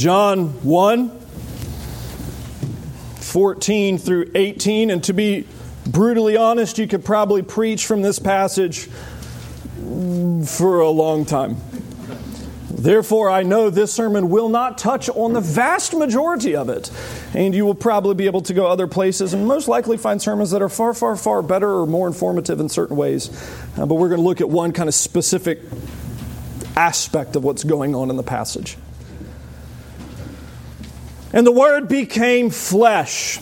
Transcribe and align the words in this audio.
John 0.00 0.48
1 0.64 1.10
14 3.20 3.98
through 3.98 4.30
18. 4.34 4.88
And 4.88 5.04
to 5.04 5.12
be 5.12 5.46
brutally 5.86 6.38
honest, 6.38 6.78
you 6.78 6.88
could 6.88 7.04
probably 7.04 7.42
preach 7.42 7.84
from 7.84 8.00
this 8.00 8.18
passage 8.18 8.86
for 10.46 10.80
a 10.80 10.88
long 10.88 11.26
time. 11.26 11.58
Therefore, 12.70 13.28
I 13.28 13.42
know 13.42 13.68
this 13.68 13.92
sermon 13.92 14.30
will 14.30 14.48
not 14.48 14.78
touch 14.78 15.10
on 15.10 15.34
the 15.34 15.42
vast 15.42 15.92
majority 15.92 16.56
of 16.56 16.70
it. 16.70 16.90
And 17.34 17.54
you 17.54 17.66
will 17.66 17.74
probably 17.74 18.14
be 18.14 18.24
able 18.24 18.40
to 18.40 18.54
go 18.54 18.66
other 18.68 18.86
places 18.86 19.34
and 19.34 19.46
most 19.46 19.68
likely 19.68 19.98
find 19.98 20.22
sermons 20.22 20.50
that 20.52 20.62
are 20.62 20.70
far, 20.70 20.94
far, 20.94 21.14
far 21.14 21.42
better 21.42 21.70
or 21.70 21.86
more 21.86 22.06
informative 22.06 22.58
in 22.58 22.70
certain 22.70 22.96
ways. 22.96 23.28
Uh, 23.76 23.84
but 23.84 23.96
we're 23.96 24.08
going 24.08 24.22
to 24.22 24.26
look 24.26 24.40
at 24.40 24.48
one 24.48 24.72
kind 24.72 24.88
of 24.88 24.94
specific 24.94 25.60
aspect 26.74 27.36
of 27.36 27.44
what's 27.44 27.64
going 27.64 27.94
on 27.94 28.08
in 28.08 28.16
the 28.16 28.22
passage. 28.22 28.78
And 31.32 31.46
the 31.46 31.52
Word 31.52 31.88
became 31.88 32.50
flesh 32.50 33.38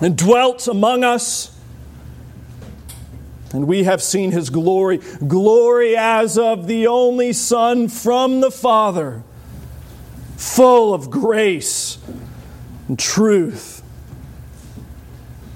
and 0.00 0.16
dwelt 0.16 0.66
among 0.68 1.04
us 1.04 1.56
and 3.52 3.66
we 3.66 3.84
have 3.84 4.02
seen 4.02 4.32
his 4.32 4.50
glory, 4.50 4.98
glory 5.26 5.96
as 5.96 6.36
of 6.36 6.66
the 6.66 6.86
only 6.88 7.32
Son 7.32 7.88
from 7.88 8.40
the 8.40 8.50
Father, 8.50 9.22
full 10.36 10.92
of 10.92 11.10
grace 11.10 11.96
and 12.86 12.98
truth. 12.98 13.82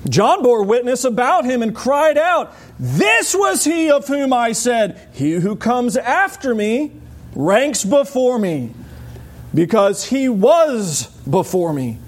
John 0.09 0.42
bore 0.42 0.65
witness 0.65 1.04
about 1.04 1.45
him 1.45 1.62
and 1.62 1.74
cried 1.74 2.16
out, 2.16 2.54
This 2.79 3.34
was 3.34 3.65
he 3.65 3.90
of 3.90 4.06
whom 4.06 4.32
I 4.32 4.52
said, 4.52 4.98
He 5.12 5.32
who 5.32 5.54
comes 5.54 5.96
after 5.96 6.54
me 6.54 6.92
ranks 7.34 7.84
before 7.84 8.38
me, 8.38 8.73
because 9.54 10.04
he 10.06 10.28
was 10.28 11.06
before 11.28 11.72
me. 11.72 11.98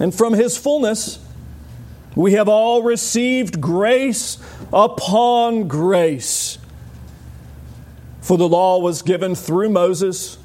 And 0.00 0.14
from 0.14 0.34
his 0.34 0.56
fullness, 0.56 1.18
we 2.14 2.32
have 2.32 2.48
all 2.48 2.82
received 2.82 3.60
grace 3.60 4.38
upon 4.72 5.68
grace. 5.68 6.58
For 8.20 8.36
the 8.36 8.48
law 8.48 8.78
was 8.78 9.02
given 9.02 9.34
through 9.34 9.70
Moses, 9.70 10.38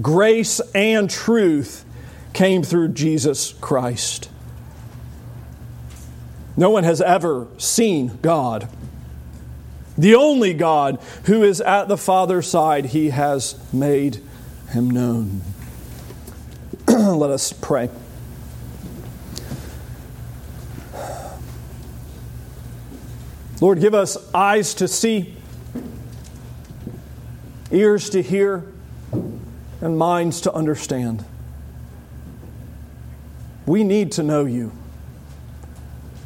grace 0.00 0.60
and 0.74 1.08
truth 1.08 1.84
came 2.32 2.62
through 2.62 2.88
Jesus 2.88 3.52
Christ. 3.54 4.30
No 6.56 6.70
one 6.70 6.84
has 6.84 7.00
ever 7.00 7.48
seen 7.58 8.18
God. 8.22 8.68
The 10.00 10.14
only 10.14 10.54
God 10.54 10.98
who 11.24 11.42
is 11.42 11.60
at 11.60 11.88
the 11.88 11.98
Father's 11.98 12.48
side, 12.48 12.86
he 12.86 13.10
has 13.10 13.54
made 13.70 14.22
him 14.70 14.88
known. 14.88 15.42
Let 16.88 17.28
us 17.28 17.52
pray. 17.52 17.90
Lord, 23.60 23.80
give 23.80 23.92
us 23.92 24.16
eyes 24.32 24.72
to 24.74 24.88
see, 24.88 25.36
ears 27.70 28.08
to 28.08 28.22
hear, 28.22 28.64
and 29.82 29.98
minds 29.98 30.40
to 30.40 30.52
understand. 30.54 31.26
We 33.66 33.84
need 33.84 34.12
to 34.12 34.22
know 34.22 34.46
you. 34.46 34.72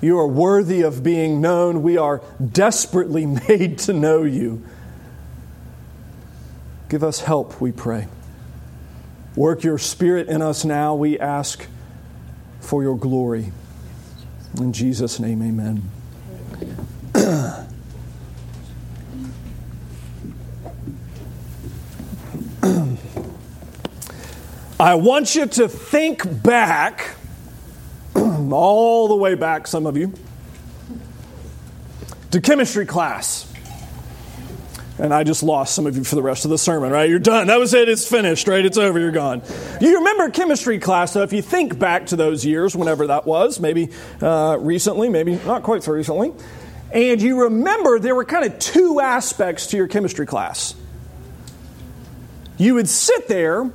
You 0.04 0.18
are 0.18 0.26
worthy 0.26 0.82
of 0.82 1.02
being 1.02 1.40
known. 1.40 1.82
We 1.82 1.96
are 1.96 2.20
desperately 2.52 3.24
made 3.48 3.78
to 3.78 3.94
know 3.94 4.22
you. 4.22 4.62
Give 6.90 7.02
us 7.02 7.20
help, 7.20 7.58
we 7.58 7.72
pray. 7.72 8.08
Work 9.34 9.64
your 9.64 9.78
spirit 9.78 10.28
in 10.28 10.42
us 10.42 10.62
now, 10.62 10.94
we 10.94 11.18
ask 11.18 11.66
for 12.60 12.82
your 12.82 12.98
glory. 12.98 13.50
In 14.58 14.74
Jesus' 14.74 15.18
name, 15.18 15.40
amen. 15.40 15.90
I 24.78 24.96
want 24.96 25.34
you 25.34 25.46
to 25.46 25.66
think 25.66 26.42
back, 26.42 27.16
all 28.52 29.08
the 29.08 29.16
way 29.16 29.34
back, 29.34 29.66
some 29.66 29.86
of 29.86 29.96
you, 29.96 30.12
to 32.30 32.40
chemistry 32.40 32.86
class. 32.86 33.50
And 34.98 35.12
I 35.12 35.24
just 35.24 35.42
lost 35.42 35.74
some 35.74 35.86
of 35.86 35.96
you 35.96 36.04
for 36.04 36.14
the 36.14 36.22
rest 36.22 36.44
of 36.44 36.52
the 36.52 36.58
sermon, 36.58 36.92
right? 36.92 37.10
You're 37.10 37.18
done. 37.18 37.48
That 37.48 37.58
was 37.58 37.74
it. 37.74 37.88
It's 37.88 38.08
finished, 38.08 38.46
right? 38.46 38.64
It's 38.64 38.78
over. 38.78 39.00
You're 39.00 39.10
gone. 39.10 39.42
You 39.80 39.98
remember 39.98 40.30
chemistry 40.30 40.78
class, 40.78 41.14
though, 41.14 41.22
if 41.22 41.32
you 41.32 41.42
think 41.42 41.78
back 41.78 42.06
to 42.06 42.16
those 42.16 42.44
years, 42.44 42.76
whenever 42.76 43.08
that 43.08 43.26
was, 43.26 43.58
maybe 43.58 43.90
uh, 44.22 44.56
recently, 44.60 45.08
maybe 45.08 45.34
not 45.44 45.64
quite 45.64 45.82
so 45.82 45.92
recently, 45.92 46.32
and 46.92 47.20
you 47.20 47.42
remember 47.42 47.98
there 47.98 48.14
were 48.14 48.24
kind 48.24 48.44
of 48.44 48.56
two 48.60 49.00
aspects 49.00 49.66
to 49.68 49.76
your 49.76 49.88
chemistry 49.88 50.26
class. 50.26 50.76
You 52.56 52.74
would 52.74 52.88
sit 52.88 53.26
there 53.26 53.68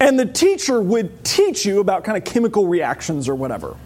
and 0.00 0.18
the 0.18 0.26
teacher 0.26 0.80
would 0.80 1.24
teach 1.24 1.64
you 1.64 1.78
about 1.78 2.02
kind 2.02 2.18
of 2.18 2.24
chemical 2.24 2.66
reactions 2.66 3.28
or 3.28 3.36
whatever. 3.36 3.76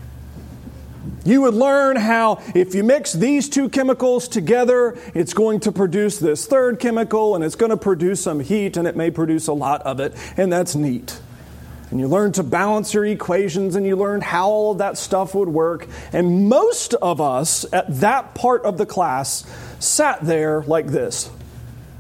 You 1.25 1.43
would 1.43 1.55
learn 1.55 1.97
how 1.97 2.43
if 2.55 2.75
you 2.75 2.83
mix 2.83 3.13
these 3.13 3.49
two 3.49 3.69
chemicals 3.69 4.27
together, 4.27 4.99
it's 5.15 5.35
going 5.35 5.61
to 5.61 5.73
produce 5.73 6.19
this 6.19 6.47
third 6.47 6.81
chemical 6.81 7.35
and 7.37 7.45
it's 7.45 7.55
going 7.55 7.71
to 7.71 7.77
produce 7.77 8.23
some 8.23 8.41
heat 8.41 8.77
and 8.77 8.89
it 8.89 8.97
may 8.97 9.11
produce 9.11 9.47
a 9.47 9.53
lot 9.53 9.83
of 9.83 10.01
it, 10.01 10.15
and 10.37 10.53
that's 10.53 10.75
neat. 10.75 11.21
And 11.91 12.01
you 12.01 12.09
learn 12.09 12.33
to 12.33 12.43
balance 12.43 12.95
your 12.95 13.05
equations 13.05 13.77
and 13.77 13.87
you 13.87 13.97
learned 13.97 14.23
how 14.23 14.49
all 14.49 14.73
of 14.73 14.79
that 14.79 14.97
stuff 14.97 15.35
would 15.35 15.51
work. 15.51 15.87
And 16.13 16.49
most 16.49 16.95
of 16.95 17.21
us 17.21 17.67
at 17.71 18.01
that 18.01 18.35
part 18.35 18.65
of 18.65 18.79
the 18.79 18.87
class 18.87 19.45
sat 19.79 20.23
there 20.23 20.63
like 20.63 20.87
this. 20.87 21.31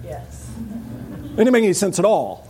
Yes. 0.02 0.50
It 1.32 1.36
didn't 1.36 1.52
make 1.52 1.64
any 1.64 1.74
sense 1.74 1.98
at 1.98 2.06
all. 2.06 2.48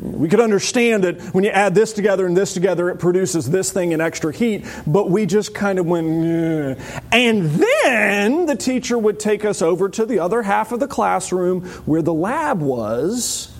We 0.00 0.30
could 0.30 0.40
understand 0.40 1.04
that 1.04 1.20
when 1.34 1.44
you 1.44 1.50
add 1.50 1.74
this 1.74 1.92
together 1.92 2.26
and 2.26 2.34
this 2.34 2.54
together, 2.54 2.88
it 2.88 2.98
produces 2.98 3.50
this 3.50 3.70
thing 3.70 3.92
in 3.92 4.00
extra 4.00 4.32
heat, 4.32 4.64
but 4.86 5.10
we 5.10 5.26
just 5.26 5.54
kind 5.54 5.78
of 5.78 5.84
went, 5.84 6.78
and 7.12 7.50
then 7.50 8.46
the 8.46 8.56
teacher 8.56 8.96
would 8.96 9.20
take 9.20 9.44
us 9.44 9.60
over 9.60 9.90
to 9.90 10.06
the 10.06 10.18
other 10.18 10.40
half 10.40 10.72
of 10.72 10.80
the 10.80 10.88
classroom 10.88 11.66
where 11.84 12.00
the 12.00 12.14
lab 12.14 12.62
was, 12.62 13.54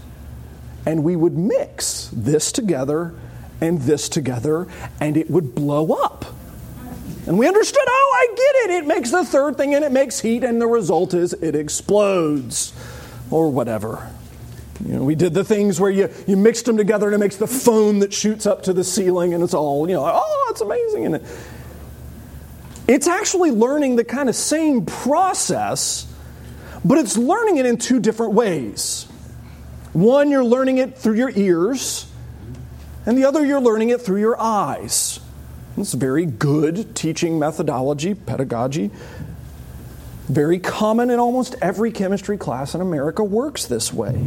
and 0.86 1.04
we 1.04 1.14
would 1.14 1.36
mix 1.36 2.08
this 2.10 2.52
together 2.52 3.14
and 3.60 3.82
this 3.82 4.08
together, 4.08 4.66
and 4.98 5.18
it 5.18 5.30
would 5.30 5.54
blow 5.54 5.92
up. 5.92 6.24
And 7.26 7.38
we 7.38 7.46
understood, 7.46 7.84
oh, 7.86 8.16
I 8.16 8.34
get 8.34 8.70
it. 8.70 8.82
It 8.82 8.86
makes 8.86 9.10
the 9.10 9.26
third 9.26 9.58
thing 9.58 9.74
and 9.74 9.84
it 9.84 9.92
makes 9.92 10.20
heat, 10.20 10.42
and 10.42 10.58
the 10.58 10.66
result 10.66 11.12
is 11.12 11.34
it 11.34 11.54
explodes 11.54 12.72
or 13.30 13.52
whatever. 13.52 14.10
You 14.84 14.94
know, 14.94 15.04
we 15.04 15.14
did 15.14 15.34
the 15.34 15.44
things 15.44 15.80
where 15.80 15.90
you, 15.90 16.08
you 16.26 16.36
mixed 16.36 16.64
them 16.64 16.76
together 16.76 17.06
and 17.06 17.14
it 17.14 17.18
makes 17.18 17.36
the 17.36 17.46
foam 17.46 17.98
that 18.00 18.12
shoots 18.12 18.46
up 18.46 18.62
to 18.64 18.72
the 18.72 18.84
ceiling 18.84 19.34
and 19.34 19.42
it's 19.42 19.54
all, 19.54 19.88
you 19.88 19.94
know, 19.94 20.04
oh, 20.06 20.48
it's 20.50 20.60
amazing. 20.60 21.06
And 21.06 21.14
it, 21.16 21.22
it's 22.88 23.06
actually 23.06 23.50
learning 23.50 23.96
the 23.96 24.04
kind 24.04 24.28
of 24.28 24.34
same 24.34 24.86
process, 24.86 26.12
but 26.84 26.98
it's 26.98 27.16
learning 27.16 27.58
it 27.58 27.66
in 27.66 27.76
two 27.76 28.00
different 28.00 28.32
ways. 28.32 29.06
One, 29.92 30.30
you're 30.30 30.44
learning 30.44 30.78
it 30.78 30.96
through 30.96 31.16
your 31.16 31.30
ears, 31.30 32.06
and 33.06 33.18
the 33.18 33.24
other, 33.24 33.44
you're 33.44 33.60
learning 33.60 33.90
it 33.90 34.00
through 34.00 34.20
your 34.20 34.40
eyes. 34.40 35.20
It's 35.76 35.94
very 35.94 36.26
good 36.26 36.94
teaching 36.94 37.38
methodology, 37.38 38.14
pedagogy. 38.14 38.90
Very 40.28 40.58
common 40.58 41.10
in 41.10 41.18
almost 41.18 41.56
every 41.60 41.90
chemistry 41.90 42.38
class 42.38 42.74
in 42.74 42.80
America 42.80 43.24
works 43.24 43.66
this 43.66 43.92
way. 43.92 44.26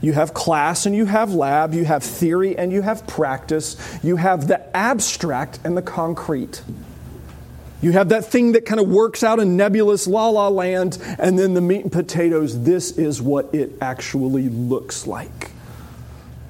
You 0.00 0.12
have 0.14 0.32
class 0.32 0.86
and 0.86 0.96
you 0.96 1.04
have 1.06 1.34
lab, 1.34 1.74
you 1.74 1.84
have 1.84 2.02
theory 2.02 2.56
and 2.56 2.72
you 2.72 2.82
have 2.82 3.06
practice, 3.06 3.76
you 4.02 4.16
have 4.16 4.48
the 4.48 4.74
abstract 4.76 5.58
and 5.64 5.76
the 5.76 5.82
concrete. 5.82 6.62
You 7.82 7.92
have 7.92 8.10
that 8.10 8.26
thing 8.26 8.52
that 8.52 8.66
kind 8.66 8.80
of 8.80 8.88
works 8.88 9.22
out 9.22 9.40
in 9.40 9.56
nebulous 9.56 10.06
la 10.06 10.28
la 10.28 10.48
land, 10.48 10.98
and 11.18 11.38
then 11.38 11.54
the 11.54 11.62
meat 11.62 11.82
and 11.82 11.92
potatoes. 11.92 12.62
This 12.62 12.98
is 12.98 13.22
what 13.22 13.54
it 13.54 13.72
actually 13.80 14.48
looks 14.48 15.06
like. 15.06 15.50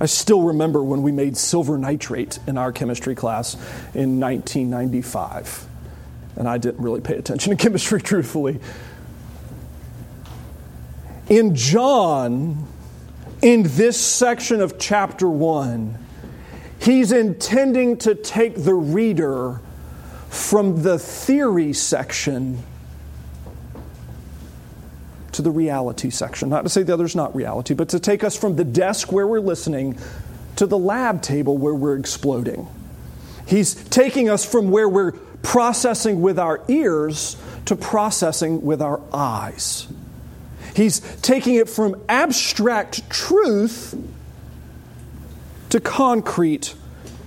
I 0.01 0.07
still 0.07 0.43
remember 0.43 0.83
when 0.83 1.03
we 1.03 1.13
made 1.13 1.37
silver 1.37 1.79
nitrate 1.79 2.39
in 2.47 2.57
our 2.57 2.73
chemistry 2.73 3.15
class 3.15 3.55
in 3.95 4.19
1995. 4.19 5.67
And 6.37 6.49
I 6.49 6.59
didn't 6.59 6.83
really 6.83 7.01
pay 7.01 7.17
attention 7.17 7.57
to 7.57 7.57
chemistry, 7.63 8.01
truthfully. 8.01 8.59
In 11.29 11.55
John, 11.55 12.67
in 13.43 13.63
this 13.65 14.01
section 14.01 14.61
of 14.61 14.79
chapter 14.79 15.29
1, 15.29 15.99
he's 16.81 17.13
intending 17.13 17.97
to 17.99 18.15
take 18.15 18.55
the 18.57 18.75
reader 18.75 19.61
from 20.29 20.83
the 20.83 20.99
theory 20.99 21.73
section 21.73 22.63
to 25.33 25.43
the 25.43 25.51
reality 25.51 26.11
section. 26.11 26.49
Not 26.49 26.63
to 26.63 26.69
say 26.69 26.83
the 26.83 26.93
other's 26.93 27.17
not 27.17 27.35
reality, 27.35 27.75
but 27.75 27.89
to 27.91 28.01
take 28.01 28.25
us 28.25 28.37
from 28.37 28.57
the 28.57 28.65
desk 28.65 29.13
where 29.13 29.27
we're 29.27 29.41
listening 29.41 29.99
to 30.57 30.67
the 30.67 30.79
lab 30.79 31.23
table 31.23 31.57
where 31.57 31.75
we're 31.75 31.97
exploding. 31.97 32.69
He's 33.47 33.75
taking 33.75 34.29
us 34.29 34.45
from 34.45 34.71
where 34.71 34.89
we're 34.89 35.13
processing 35.43 36.21
with 36.21 36.39
our 36.39 36.63
ears 36.69 37.37
to 37.67 37.77
processing 37.77 38.63
with 38.63 38.83
our 38.83 39.01
eyes. 39.13 39.87
He's 40.75 41.01
taking 41.23 41.55
it 41.55 41.69
from 41.69 42.01
abstract 42.09 43.09
truth 43.11 43.95
to 45.71 45.81
concrete 45.81 46.75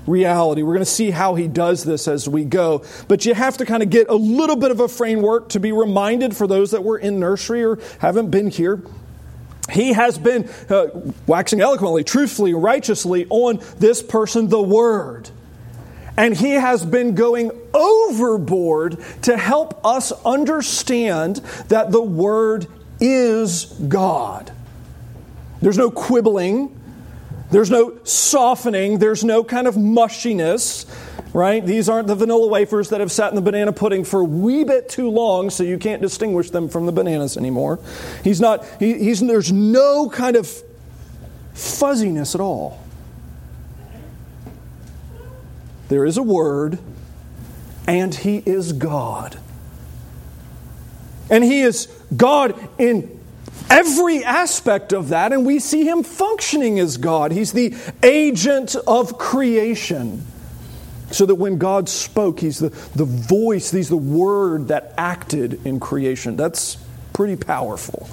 reality. 0.05 0.63
We're 0.63 0.73
going 0.73 0.85
to 0.85 0.85
see 0.85 1.11
how 1.11 1.35
he 1.35 1.47
does 1.47 1.83
this 1.83 2.07
as 2.07 2.27
we 2.27 2.43
go. 2.43 2.83
But 3.07 3.25
you 3.25 3.33
have 3.33 3.57
to 3.57 3.65
kind 3.65 3.81
of 3.83 3.89
get 3.89 4.09
a 4.09 4.15
little 4.15 4.55
bit 4.55 4.71
of 4.71 4.79
a 4.79 4.87
framework 4.87 5.49
to 5.49 5.59
be 5.59 5.71
reminded 5.71 6.35
for 6.35 6.47
those 6.47 6.71
that 6.71 6.83
were 6.83 6.97
in 6.97 7.19
nursery 7.19 7.63
or 7.63 7.79
haven't 7.99 8.29
been 8.29 8.49
here. 8.49 8.81
He 9.71 9.93
has 9.93 10.17
been 10.17 10.49
uh, 10.69 10.87
waxing 11.25 11.61
eloquently, 11.61 12.03
truthfully, 12.03 12.53
righteously 12.53 13.25
on 13.29 13.61
this 13.77 14.03
person, 14.03 14.49
the 14.49 14.61
Word. 14.61 15.29
And 16.17 16.35
he 16.35 16.51
has 16.51 16.85
been 16.85 17.15
going 17.15 17.51
overboard 17.73 19.03
to 19.23 19.37
help 19.37 19.83
us 19.85 20.11
understand 20.25 21.37
that 21.69 21.91
the 21.91 22.01
Word 22.01 22.67
is 23.03 23.65
God. 23.65 24.51
There's 25.61 25.77
no 25.77 25.91
quibbling. 25.91 26.79
There's 27.51 27.69
no 27.69 27.99
softening. 28.03 28.97
There's 28.99 29.23
no 29.23 29.43
kind 29.43 29.67
of 29.67 29.75
mushiness, 29.75 30.85
right? 31.33 31.63
These 31.63 31.89
aren't 31.89 32.07
the 32.07 32.15
vanilla 32.15 32.47
wafers 32.47 32.89
that 32.89 32.99
have 32.99 33.11
sat 33.11 33.29
in 33.29 33.35
the 33.35 33.41
banana 33.41 33.73
pudding 33.73 34.03
for 34.03 34.21
a 34.21 34.23
wee 34.23 34.63
bit 34.63 34.89
too 34.89 35.09
long, 35.09 35.49
so 35.49 35.63
you 35.63 35.77
can't 35.77 36.01
distinguish 36.01 36.49
them 36.49 36.69
from 36.69 36.85
the 36.85 36.91
bananas 36.91 37.37
anymore. 37.37 37.79
He's 38.23 38.41
not, 38.41 38.65
he, 38.79 38.97
he's, 38.97 39.19
there's 39.19 39.51
no 39.51 40.09
kind 40.09 40.35
of 40.35 40.49
fuzziness 41.53 42.35
at 42.35 42.41
all. 42.41 42.83
There 45.89 46.05
is 46.05 46.17
a 46.17 46.23
word, 46.23 46.79
and 47.87 48.15
He 48.15 48.41
is 48.45 48.73
God. 48.73 49.37
And 51.29 51.43
He 51.43 51.61
is 51.61 51.87
God 52.15 52.55
in 52.77 53.19
every 53.69 54.23
aspect 54.23 54.93
of 54.93 55.09
that, 55.09 55.33
and 55.33 55.45
we 55.45 55.59
see 55.59 55.87
him 55.87 56.03
functioning 56.03 56.79
as 56.79 56.97
God. 56.97 57.31
He's 57.31 57.53
the 57.53 57.75
agent 58.01 58.75
of 58.87 59.17
creation. 59.17 60.25
So 61.11 61.27
that 61.27 61.35
when 61.35 61.59
God 61.59 61.89
spoke, 61.89 62.39
he's 62.39 62.57
the, 62.57 62.69
the 62.95 63.05
voice, 63.05 63.69
he's 63.69 63.89
the 63.89 63.95
word 63.95 64.69
that 64.69 64.95
acted 64.97 65.63
in 65.63 65.79
creation. 65.79 66.35
That's 66.35 66.77
pretty 67.13 67.35
powerful. 67.35 68.09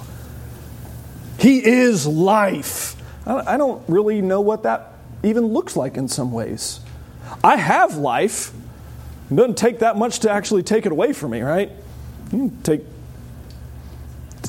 He 1.39 1.65
is 1.65 2.05
life. 2.05 2.95
I 3.25 3.57
don't 3.57 3.83
really 3.87 4.21
know 4.21 4.41
what 4.41 4.63
that 4.63 4.93
even 5.23 5.47
looks 5.47 5.75
like 5.75 5.97
in 5.97 6.07
some 6.07 6.31
ways. 6.31 6.79
I 7.43 7.55
have 7.55 7.97
life. 7.97 8.51
It 9.31 9.35
doesn't 9.35 9.57
take 9.57 9.79
that 9.79 9.97
much 9.97 10.19
to 10.19 10.31
actually 10.31 10.61
take 10.61 10.85
it 10.85 10.91
away 10.91 11.13
from 11.13 11.31
me, 11.31 11.41
right? 11.41 11.71
You 12.31 12.37
can 12.37 12.61
take 12.61 12.81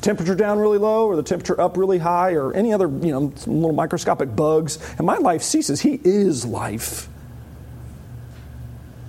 temperature 0.03 0.35
down 0.35 0.59
really 0.59 0.79
low 0.79 1.07
or 1.07 1.17
the 1.17 1.23
temperature 1.23 1.59
up 1.61 1.77
really 1.77 1.99
high 1.99 2.33
or 2.33 2.53
any 2.53 2.73
other, 2.73 2.89
you 2.89 3.13
know, 3.13 3.33
little 3.47 3.73
microscopic 3.73 4.35
bugs, 4.37 4.79
and 4.99 5.07
my 5.07 5.17
life 5.17 5.43
ceases. 5.43 5.81
He 5.81 6.01
is 6.05 6.45
life. 6.45 7.09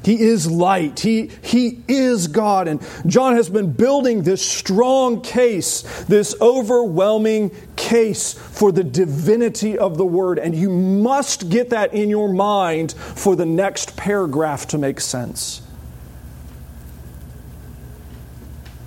He 0.04 0.22
is 0.22 0.52
light. 0.52 1.00
He, 1.00 1.32
he 1.42 1.82
is 1.88 2.28
God. 2.28 2.68
And 2.68 2.82
John 3.06 3.36
has 3.36 3.50
been 3.50 3.72
building 3.72 4.24
this 4.24 4.46
strong 4.46 5.22
case, 5.22 5.82
this 6.06 6.36
overwhelming 6.42 7.52
case 7.78 8.34
for 8.34 8.72
the 8.72 8.84
divinity 8.84 9.78
of 9.78 9.98
the 9.98 10.06
Word. 10.06 10.40
And 10.40 10.54
you 10.54 10.70
must 10.70 11.50
get 11.50 11.70
that 11.70 11.94
in 11.94 12.10
your 12.10 12.32
mind 12.32 12.92
for 12.92 13.36
the 13.36 13.46
next 13.46 13.96
paragraph 13.96 14.68
to 14.68 14.78
make 14.78 15.00
sense. 15.00 15.62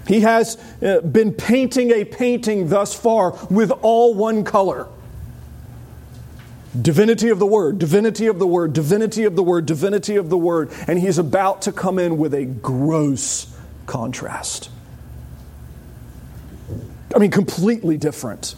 He 0.06 0.20
has 0.20 0.56
uh, 0.82 1.00
been 1.00 1.32
painting 1.32 1.90
a 1.90 2.04
painting 2.04 2.68
thus 2.68 2.94
far 2.94 3.36
with 3.50 3.70
all 3.82 4.14
one 4.14 4.44
color. 4.44 4.88
Divinity 6.80 7.30
of 7.30 7.38
the 7.38 7.46
Word, 7.46 7.78
divinity 7.78 8.26
of 8.26 8.38
the 8.38 8.46
Word, 8.46 8.72
divinity 8.72 9.24
of 9.24 9.34
the 9.34 9.42
Word, 9.42 9.66
divinity 9.66 10.16
of 10.16 10.28
the 10.28 10.38
Word. 10.38 10.70
And 10.86 10.98
he's 10.98 11.18
about 11.18 11.62
to 11.62 11.72
come 11.72 11.98
in 11.98 12.18
with 12.18 12.34
a 12.34 12.44
gross 12.44 13.52
contrast. 13.86 14.70
I 17.14 17.18
mean, 17.18 17.30
completely 17.30 17.96
different. 17.96 18.54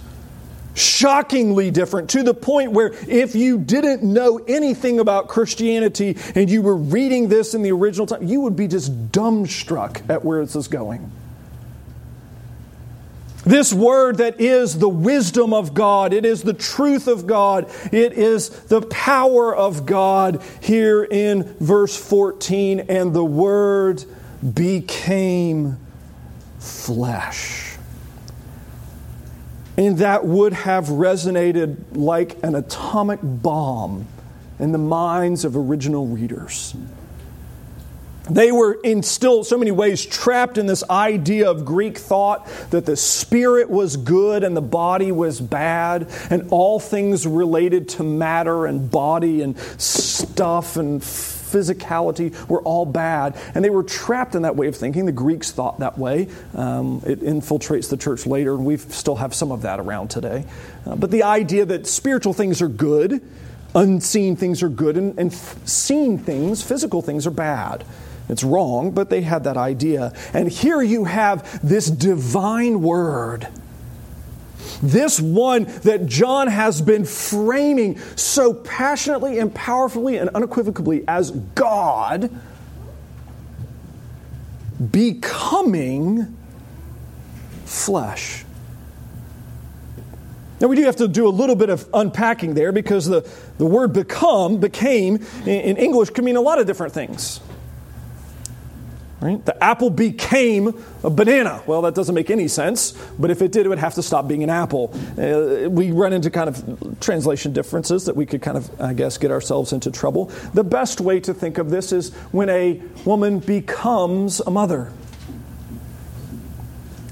Shockingly 0.75 1.71
different 1.71 2.11
to 2.11 2.23
the 2.23 2.35
point 2.35 2.73
where 2.73 2.93
if 3.09 3.35
you 3.35 3.59
didn't 3.59 4.03
know 4.03 4.39
anything 4.49 5.01
about 5.01 5.29
Christianity 5.29 6.17
and 6.35 6.51
you 6.51 6.63
were 6.63 6.77
reading 6.77 7.29
this 7.29 7.55
in 7.55 7.63
the 7.63 7.73
original 7.73 8.07
time, 8.07 8.25
you 8.25 8.41
would 8.43 8.57
be 8.57 8.67
just 8.69 9.13
dumbstruck 9.13 10.09
at 10.11 10.25
where 10.25 10.45
this 10.45 10.57
is 10.57 10.69
going. 10.69 11.11
This 13.49 13.73
word 13.73 14.19
that 14.19 14.43
is 14.43 14.79
the 14.79 14.91
wisdom 14.91 15.55
of 15.55 15.73
God, 15.73 16.13
it 16.13 16.27
is 16.27 16.43
the 16.43 16.53
truth 16.53 17.09
of 17.09 17.27
God, 17.27 17.71
it 17.91 18.13
is 18.13 18.51
the 18.51 18.83
power 18.83 19.57
of 19.57 19.87
God 19.87 20.43
here 20.61 21.03
in 21.03 21.45
verse 21.59 21.97
14. 21.97 22.81
And 22.91 23.15
the 23.15 23.25
word 23.25 24.05
became 24.53 25.79
flesh. 26.59 27.79
And 29.79 29.97
that 29.97 30.27
would 30.27 30.53
have 30.53 30.89
resonated 30.89 31.97
like 31.97 32.37
an 32.45 32.55
atomic 32.55 33.21
bomb 33.23 34.07
in 34.59 34.73
the 34.73 34.79
minds 34.79 35.47
of 35.47 35.57
original 35.57 36.07
readers. 36.07 36.75
They 38.31 38.53
were 38.53 38.75
in 38.83 39.03
still 39.03 39.45
so 39.45 39.59
many 39.59 39.71
ways 39.71 40.05
trapped 40.05 40.59
in 40.59 40.67
this 40.67 40.85
idea 40.89 41.51
of 41.51 41.65
Greek 41.65 41.99
thought 41.99 42.49
that 42.71 42.87
the 42.87 42.97
spirit 42.97 43.71
was 43.71 43.97
good 43.97 44.45
and 44.45 44.57
the 44.57 44.63
body 44.63 45.13
was 45.13 45.41
bad, 45.41 46.09
and 46.31 46.49
all 46.51 46.81
things 46.81 47.27
related 47.27 47.89
to 47.91 48.03
matter 48.03 48.67
and 48.67 48.91
body 48.91 49.43
and 49.43 49.59
stuff 49.59 50.77
and 50.77 51.03
physicality 51.49 52.49
were 52.49 52.63
all 52.63 52.85
bad. 52.85 53.37
And 53.55 53.65
they 53.65 53.71
were 53.71 53.83
trapped 53.83 54.35
in 54.35 54.43
that 54.43 54.57
way 54.57 54.69
of 54.69 54.77
thinking. 54.77 55.07
The 55.07 55.13
Greeks 55.13 55.51
thought 55.51 55.79
that 55.81 55.99
way. 55.99 56.29
Um, 56.55 57.03
it 57.07 57.21
infiltrates 57.21 57.89
the 57.89 57.97
church 57.97 58.27
later, 58.27 58.55
and 58.55 58.65
we 58.65 58.77
still 58.77 59.17
have 59.17 59.35
some 59.35 59.51
of 59.51 59.63
that 59.63 59.81
around 59.81 60.09
today. 60.09 60.45
Uh, 60.87 60.97
but 60.97 61.11
the 61.11 61.23
idea 61.23 61.65
that 61.65 61.87
spiritual 61.87 62.33
things 62.33 62.61
are 62.61 62.69
good, 62.69 63.23
unseen 63.75 64.37
things 64.37 64.63
are 64.63 64.69
good, 64.69 64.97
and, 64.97 65.19
and 65.19 65.33
seen 65.33 66.19
things, 66.19 66.63
physical 66.63 67.03
things, 67.03 67.27
are 67.27 67.31
bad. 67.33 67.85
It's 68.29 68.45
wrong, 68.45 68.91
but 68.91 69.11
they 69.11 69.23
had 69.23 69.45
that 69.45 69.57
idea. 69.57 70.13
And 70.33 70.49
here 70.49 70.83
you 70.83 71.05
have 71.05 71.67
this 71.67 71.87
divine 71.87 72.83
word. 72.83 73.49
This 74.83 75.19
one 75.19 75.65
that 75.83 76.07
John 76.07 76.49
has 76.49 76.83
been 76.83 77.05
framing 77.05 77.99
so 78.17 78.53
passionately 78.53 79.39
and 79.39 79.53
powerfully 79.55 80.19
and 80.19 80.31
unequivocally 80.31 81.05
as 81.09 81.31
God 81.31 82.31
becoming 84.91 86.37
flesh. 87.65 88.45
Now, 90.61 90.67
we 90.67 90.77
do 90.77 90.83
have 90.85 90.97
to 90.97 91.09
do 91.09 91.29
a 91.29 91.31
little 91.31 91.55
bit 91.55 91.71
of 91.71 91.89
unpacking 91.95 92.55
there 92.55 92.73
because 92.73 93.07
the, 93.07 93.29
the 93.59 93.67
word 93.67 93.93
become, 93.93 94.59
became, 94.59 95.25
in 95.47 95.77
English 95.77 96.11
can 96.11 96.25
mean 96.25 96.37
a 96.37 96.41
lot 96.41 96.59
of 96.59 96.67
different 96.67 96.93
things. 96.93 97.41
Right? 99.21 99.45
The 99.45 99.63
apple 99.63 99.91
became 99.91 100.81
a 101.03 101.11
banana. 101.11 101.61
Well, 101.67 101.83
that 101.83 101.97
doesn't 101.97 102.15
make 102.15 102.31
any 102.31 102.47
sense, 102.47 102.93
but 103.19 103.33
if 103.33 103.43
it 103.43 103.51
did, 103.51 103.67
it 103.67 103.69
would 103.69 103.81
have 103.81 103.95
to 103.95 104.03
stop 104.03 104.29
being 104.29 104.45
an 104.45 104.51
apple. 104.51 104.95
Uh, 105.19 105.69
we 105.69 105.91
run 105.91 106.13
into 106.13 106.31
kind 106.31 106.49
of 106.49 107.01
translation 107.01 107.53
differences 107.53 108.05
that 108.05 108.15
we 108.15 108.27
could 108.27 108.43
kind 108.43 108.57
of, 108.57 108.81
I 108.81 108.95
guess, 108.95 109.19
get 109.19 109.33
ourselves 109.33 109.73
into 109.73 109.91
trouble. 109.91 110.27
The 110.55 110.63
best 110.63 111.01
way 111.01 111.19
to 111.21 111.35
think 111.35 111.59
of 111.59 111.69
this 111.69 111.91
is 111.91 112.15
when 112.31 112.49
a 112.49 112.81
woman 113.05 113.41
becomes 113.41 114.39
a 114.39 114.51
mother. 114.51 114.93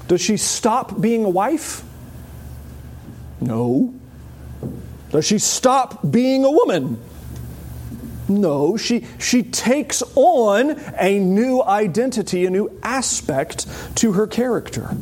Does 0.06 0.20
she 0.20 0.36
stop 0.36 1.00
being 1.00 1.24
a 1.24 1.30
wife? 1.30 1.82
No. 3.40 3.92
Does 5.10 5.24
she 5.24 5.40
stop 5.40 6.08
being 6.08 6.44
a 6.44 6.50
woman? 6.50 7.02
No, 8.28 8.76
she, 8.76 9.06
she 9.18 9.42
takes 9.42 10.02
on 10.14 10.80
a 10.98 11.18
new 11.18 11.62
identity, 11.62 12.44
a 12.46 12.50
new 12.50 12.76
aspect 12.82 13.66
to 13.96 14.12
her 14.12 14.26
character. 14.26 14.96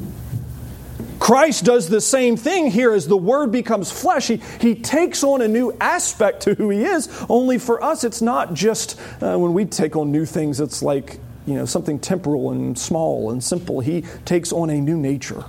Christ 1.18 1.64
does 1.64 1.88
the 1.88 2.02
same 2.02 2.36
thing 2.36 2.70
here 2.70 2.92
as 2.92 3.08
the 3.08 3.16
Word 3.16 3.50
becomes 3.50 3.90
flesh. 3.90 4.26
He, 4.28 4.42
he 4.60 4.74
takes 4.74 5.24
on 5.24 5.40
a 5.40 5.48
new 5.48 5.74
aspect 5.80 6.42
to 6.42 6.54
who 6.54 6.68
He 6.68 6.84
is. 6.84 7.08
Only 7.30 7.56
for 7.56 7.82
us, 7.82 8.04
it's 8.04 8.20
not 8.20 8.52
just 8.52 9.00
uh, 9.22 9.38
when 9.38 9.54
we 9.54 9.64
take 9.64 9.96
on 9.96 10.12
new 10.12 10.26
things, 10.26 10.60
it's 10.60 10.82
like 10.82 11.18
you 11.46 11.54
know, 11.54 11.64
something 11.64 11.98
temporal 11.98 12.50
and 12.50 12.78
small 12.78 13.30
and 13.30 13.42
simple. 13.42 13.80
He 13.80 14.02
takes 14.24 14.52
on 14.52 14.68
a 14.68 14.80
new 14.80 14.96
nature. 14.98 15.44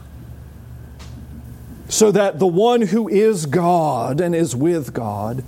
so 1.89 2.12
that 2.12 2.39
the 2.39 2.48
one 2.48 2.82
who 2.82 3.08
is 3.08 3.46
God 3.46 4.20
and 4.20 4.34
is 4.36 4.55
with 4.55 4.94
God 4.94 5.44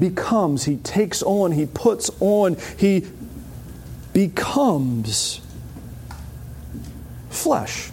becomes, 0.00 0.64
he 0.64 0.78
takes 0.78 1.22
on, 1.22 1.52
he 1.52 1.66
puts 1.66 2.10
on, 2.18 2.56
he 2.76 3.06
becomes 4.12 5.40
flesh. 7.28 7.90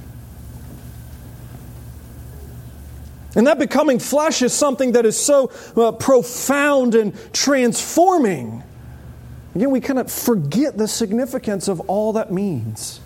And 3.35 3.45
that 3.45 3.59
becoming 3.59 3.99
flesh 3.99 4.41
is 4.41 4.51
something 4.51 4.93
that 4.93 5.05
is 5.05 5.19
so 5.19 5.51
uh, 5.75 5.91
profound 5.91 6.95
and 6.95 7.13
transforming. 7.33 8.63
Again, 9.53 9.69
we 9.69 9.79
kind 9.79 9.99
of 9.99 10.11
forget 10.11 10.77
the 10.77 10.87
significance 10.87 11.67
of 11.67 11.79
all 11.81 12.13
that 12.13 12.31
means. 12.31 12.99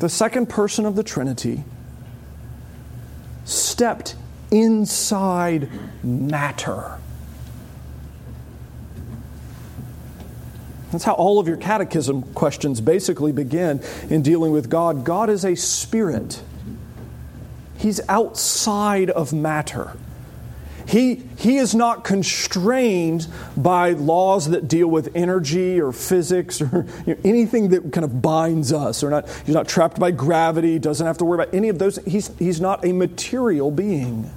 The 0.00 0.08
second 0.08 0.48
person 0.48 0.84
of 0.84 0.96
the 0.96 1.04
Trinity 1.04 1.62
stepped 3.44 4.16
inside 4.52 5.68
matter. 6.04 6.98
That's 10.92 11.04
how 11.04 11.14
all 11.14 11.38
of 11.38 11.48
your 11.48 11.56
catechism 11.56 12.22
questions 12.34 12.82
basically 12.82 13.32
begin 13.32 13.82
in 14.10 14.20
dealing 14.20 14.52
with 14.52 14.68
God. 14.68 15.04
God 15.04 15.30
is 15.30 15.44
a 15.44 15.54
spirit. 15.54 16.42
He's 17.78 18.00
outside 18.08 19.08
of 19.08 19.32
matter. 19.32 19.96
He, 20.86 21.22
he 21.38 21.56
is 21.56 21.74
not 21.74 22.04
constrained 22.04 23.26
by 23.56 23.92
laws 23.92 24.50
that 24.50 24.68
deal 24.68 24.88
with 24.88 25.10
energy 25.14 25.80
or 25.80 25.92
physics 25.92 26.60
or 26.60 26.86
you 27.06 27.14
know, 27.14 27.20
anything 27.24 27.70
that 27.70 27.92
kind 27.92 28.04
of 28.04 28.20
binds 28.20 28.72
us. 28.72 29.02
Or 29.02 29.08
not, 29.08 29.28
he's 29.46 29.54
not 29.54 29.68
trapped 29.68 29.98
by 29.98 30.10
gravity, 30.10 30.78
doesn't 30.78 31.06
have 31.06 31.18
to 31.18 31.24
worry 31.24 31.42
about 31.42 31.54
any 31.54 31.70
of 31.70 31.78
those. 31.78 31.96
He's, 32.04 32.36
he's 32.38 32.60
not 32.60 32.84
a 32.84 32.92
material 32.92 33.70
being. 33.70 34.30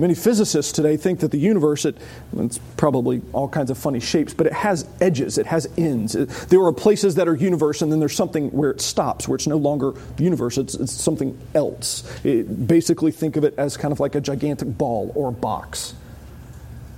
Many 0.00 0.14
physicists 0.14 0.72
today 0.72 0.96
think 0.96 1.20
that 1.20 1.30
the 1.30 1.38
universe, 1.38 1.84
it, 1.84 1.94
it's 2.38 2.58
probably 2.78 3.20
all 3.34 3.48
kinds 3.48 3.70
of 3.70 3.76
funny 3.76 4.00
shapes, 4.00 4.32
but 4.32 4.46
it 4.46 4.54
has 4.54 4.88
edges, 4.98 5.36
it 5.36 5.44
has 5.44 5.68
ends. 5.76 6.14
There 6.46 6.62
are 6.62 6.72
places 6.72 7.16
that 7.16 7.28
are 7.28 7.34
universe, 7.34 7.82
and 7.82 7.92
then 7.92 8.00
there's 8.00 8.16
something 8.16 8.50
where 8.50 8.70
it 8.70 8.80
stops, 8.80 9.28
where 9.28 9.36
it's 9.36 9.46
no 9.46 9.58
longer 9.58 9.92
universe, 10.16 10.56
it's, 10.56 10.74
it's 10.74 10.90
something 10.92 11.38
else. 11.54 12.02
It, 12.24 12.66
basically, 12.66 13.12
think 13.12 13.36
of 13.36 13.44
it 13.44 13.54
as 13.58 13.76
kind 13.76 13.92
of 13.92 14.00
like 14.00 14.14
a 14.14 14.22
gigantic 14.22 14.78
ball 14.78 15.12
or 15.14 15.28
a 15.28 15.32
box. 15.32 15.92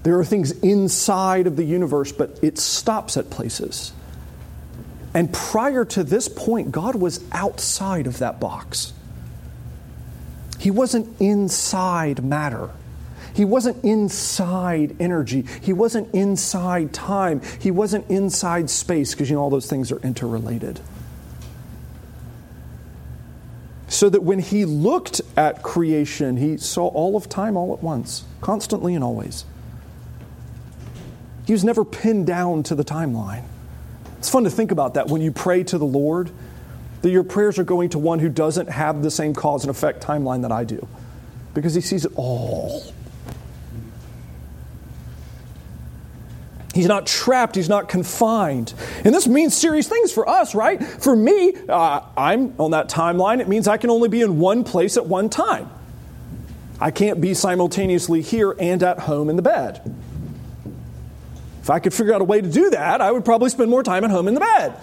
There 0.04 0.16
are 0.20 0.24
things 0.24 0.52
inside 0.60 1.48
of 1.48 1.56
the 1.56 1.64
universe, 1.64 2.12
but 2.12 2.38
it 2.40 2.56
stops 2.56 3.16
at 3.16 3.30
places. 3.30 3.92
And 5.12 5.32
prior 5.32 5.84
to 5.86 6.04
this 6.04 6.28
point, 6.28 6.70
God 6.70 6.94
was 6.94 7.24
outside 7.32 8.06
of 8.06 8.18
that 8.18 8.38
box. 8.38 8.92
He 10.60 10.70
wasn't 10.70 11.20
inside 11.20 12.22
matter. 12.22 12.70
He 13.34 13.44
wasn't 13.44 13.82
inside 13.84 14.96
energy. 15.00 15.46
He 15.60 15.72
wasn't 15.72 16.14
inside 16.14 16.92
time. 16.92 17.40
He 17.58 17.70
wasn't 17.70 18.10
inside 18.10 18.68
space 18.68 19.12
because 19.12 19.30
you 19.30 19.36
know 19.36 19.42
all 19.42 19.50
those 19.50 19.68
things 19.68 19.90
are 19.90 20.00
interrelated. 20.00 20.80
So 23.88 24.08
that 24.08 24.22
when 24.22 24.38
he 24.38 24.64
looked 24.64 25.20
at 25.36 25.62
creation, 25.62 26.36
he 26.36 26.56
saw 26.56 26.88
all 26.88 27.16
of 27.16 27.28
time 27.28 27.56
all 27.56 27.72
at 27.72 27.82
once, 27.82 28.24
constantly 28.40 28.94
and 28.94 29.04
always. 29.04 29.44
He 31.46 31.52
was 31.52 31.64
never 31.64 31.84
pinned 31.84 32.26
down 32.26 32.62
to 32.64 32.74
the 32.74 32.84
timeline. 32.84 33.44
It's 34.18 34.30
fun 34.30 34.44
to 34.44 34.50
think 34.50 34.70
about 34.70 34.94
that 34.94 35.08
when 35.08 35.20
you 35.20 35.32
pray 35.32 35.64
to 35.64 35.78
the 35.78 35.84
Lord, 35.84 36.30
that 37.02 37.10
your 37.10 37.24
prayers 37.24 37.58
are 37.58 37.64
going 37.64 37.90
to 37.90 37.98
one 37.98 38.20
who 38.20 38.28
doesn't 38.28 38.68
have 38.68 39.02
the 39.02 39.10
same 39.10 39.34
cause 39.34 39.64
and 39.64 39.70
effect 39.70 40.02
timeline 40.02 40.42
that 40.42 40.52
I 40.52 40.64
do, 40.64 40.86
because 41.52 41.74
he 41.74 41.80
sees 41.80 42.04
it 42.04 42.12
all. 42.14 42.82
He's 46.74 46.86
not 46.86 47.06
trapped, 47.06 47.54
he's 47.54 47.68
not 47.68 47.88
confined. 47.88 48.72
And 49.04 49.14
this 49.14 49.26
means 49.28 49.54
serious 49.54 49.88
things 49.88 50.10
for 50.10 50.28
us, 50.28 50.54
right? 50.54 50.82
For 50.82 51.14
me, 51.14 51.54
uh, 51.68 52.00
I'm 52.16 52.54
on 52.58 52.70
that 52.70 52.88
timeline. 52.88 53.40
It 53.40 53.48
means 53.48 53.68
I 53.68 53.76
can 53.76 53.90
only 53.90 54.08
be 54.08 54.22
in 54.22 54.38
one 54.38 54.64
place 54.64 54.96
at 54.96 55.06
one 55.06 55.28
time. 55.28 55.70
I 56.80 56.90
can't 56.90 57.20
be 57.20 57.34
simultaneously 57.34 58.22
here 58.22 58.56
and 58.58 58.82
at 58.82 59.00
home 59.00 59.28
in 59.28 59.36
the 59.36 59.42
bed. 59.42 59.94
If 61.62 61.70
I 61.70 61.78
could 61.78 61.94
figure 61.94 62.12
out 62.12 62.20
a 62.20 62.24
way 62.24 62.40
to 62.40 62.50
do 62.50 62.70
that, 62.70 63.00
I 63.00 63.12
would 63.12 63.24
probably 63.24 63.50
spend 63.50 63.70
more 63.70 63.84
time 63.84 64.02
at 64.02 64.10
home 64.10 64.26
in 64.26 64.34
the 64.34 64.40
bed. 64.40 64.74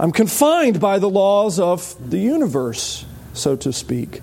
I'm 0.00 0.12
confined 0.12 0.80
by 0.80 0.98
the 0.98 1.08
laws 1.08 1.60
of 1.60 1.94
the 2.10 2.18
universe, 2.18 3.04
so 3.34 3.54
to 3.56 3.72
speak. 3.72 4.22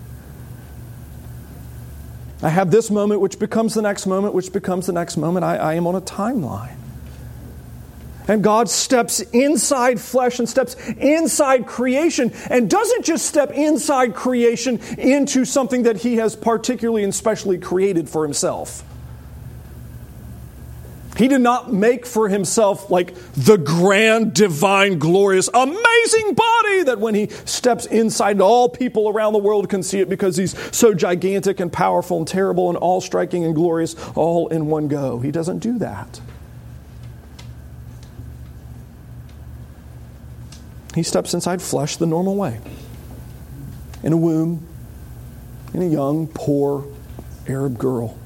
I 2.41 2.49
have 2.49 2.69
this 2.71 2.91
moment, 2.91 3.21
which 3.21 3.39
becomes 3.39 3.73
the 3.73 3.81
next 3.81 4.05
moment, 4.05 4.33
which 4.33 4.51
becomes 4.51 4.87
the 4.87 4.93
next 4.93 5.17
moment. 5.17 5.45
I, 5.45 5.57
I 5.57 5.73
am 5.75 5.87
on 5.87 5.95
a 5.95 6.01
timeline. 6.01 6.75
And 8.27 8.43
God 8.43 8.69
steps 8.69 9.19
inside 9.19 9.99
flesh 9.99 10.39
and 10.39 10.49
steps 10.49 10.75
inside 10.97 11.67
creation 11.67 12.33
and 12.49 12.69
doesn't 12.69 13.05
just 13.05 13.25
step 13.25 13.51
inside 13.51 14.15
creation 14.15 14.79
into 14.97 15.45
something 15.45 15.83
that 15.83 15.97
He 15.97 16.15
has 16.15 16.35
particularly 16.35 17.03
and 17.03 17.13
specially 17.13 17.59
created 17.59 18.09
for 18.09 18.23
Himself. 18.23 18.83
He 21.17 21.29
did 21.29 21.39
not 21.39 21.71
make 21.71 22.05
for 22.05 22.27
himself 22.27 22.89
like 22.91 23.15
the 23.33 23.57
grand, 23.57 24.33
divine, 24.33 24.99
glorious, 24.99 25.49
amazing 25.53 26.33
body 26.33 26.83
that 26.83 26.97
when 26.99 27.15
he 27.15 27.29
steps 27.45 27.85
inside, 27.85 28.41
all 28.41 28.67
people 28.67 29.07
around 29.07 29.31
the 29.33 29.39
world 29.39 29.69
can 29.69 29.81
see 29.81 30.01
it 30.01 30.09
because 30.09 30.35
he's 30.35 30.57
so 30.75 30.93
gigantic 30.93 31.61
and 31.61 31.71
powerful 31.71 32.17
and 32.17 32.27
terrible 32.27 32.67
and 32.67 32.77
all 32.77 32.99
striking 32.99 33.45
and 33.45 33.55
glorious 33.55 33.95
all 34.15 34.49
in 34.49 34.67
one 34.67 34.89
go. 34.89 35.19
He 35.19 35.31
doesn't 35.31 35.59
do 35.59 35.77
that. 35.79 36.19
He 40.95 41.03
steps 41.03 41.33
inside 41.33 41.61
flesh 41.61 41.95
the 41.95 42.05
normal 42.05 42.35
way 42.35 42.59
in 44.03 44.13
a 44.13 44.17
womb, 44.17 44.65
in 45.73 45.81
a 45.81 45.87
young, 45.87 46.27
poor 46.27 46.85
Arab 47.47 47.77
girl. 47.77 48.17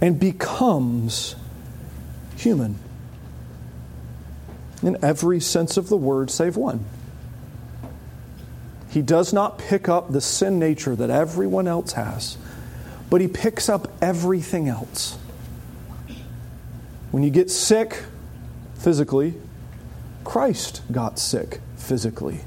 And 0.00 0.18
becomes 0.18 1.34
human 2.36 2.78
in 4.82 4.96
every 5.02 5.40
sense 5.40 5.76
of 5.76 5.88
the 5.88 5.96
word, 5.96 6.30
save 6.30 6.56
one. 6.56 6.84
He 8.90 9.02
does 9.02 9.32
not 9.32 9.58
pick 9.58 9.88
up 9.88 10.12
the 10.12 10.20
sin 10.20 10.58
nature 10.58 10.94
that 10.96 11.10
everyone 11.10 11.66
else 11.66 11.92
has, 11.92 12.38
but 13.10 13.20
he 13.20 13.28
picks 13.28 13.68
up 13.68 13.92
everything 14.00 14.68
else. 14.68 15.18
When 17.10 17.22
you 17.22 17.30
get 17.30 17.50
sick 17.50 18.04
physically, 18.74 19.34
Christ 20.24 20.82
got 20.92 21.18
sick 21.18 21.60
physically. 21.76 22.40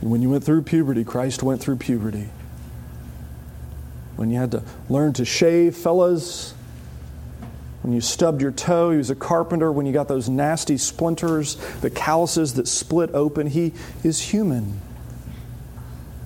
When 0.00 0.22
you 0.22 0.30
went 0.30 0.44
through 0.44 0.62
puberty, 0.62 1.04
Christ 1.04 1.42
went 1.42 1.60
through 1.60 1.76
puberty 1.76 2.28
when 4.16 4.30
you 4.30 4.38
had 4.38 4.50
to 4.52 4.62
learn 4.88 5.12
to 5.14 5.24
shave, 5.24 5.76
fellas, 5.76 6.54
when 7.82 7.94
you 7.94 8.00
stubbed 8.00 8.42
your 8.42 8.50
toe, 8.50 8.90
he 8.90 8.96
was 8.96 9.10
a 9.10 9.14
carpenter. 9.14 9.70
When 9.70 9.86
you 9.86 9.92
got 9.92 10.08
those 10.08 10.28
nasty 10.28 10.76
splinters, 10.76 11.54
the 11.82 11.90
calluses 11.90 12.54
that 12.54 12.66
split 12.66 13.10
open, 13.14 13.46
he 13.46 13.74
is 14.02 14.20
human. 14.20 14.80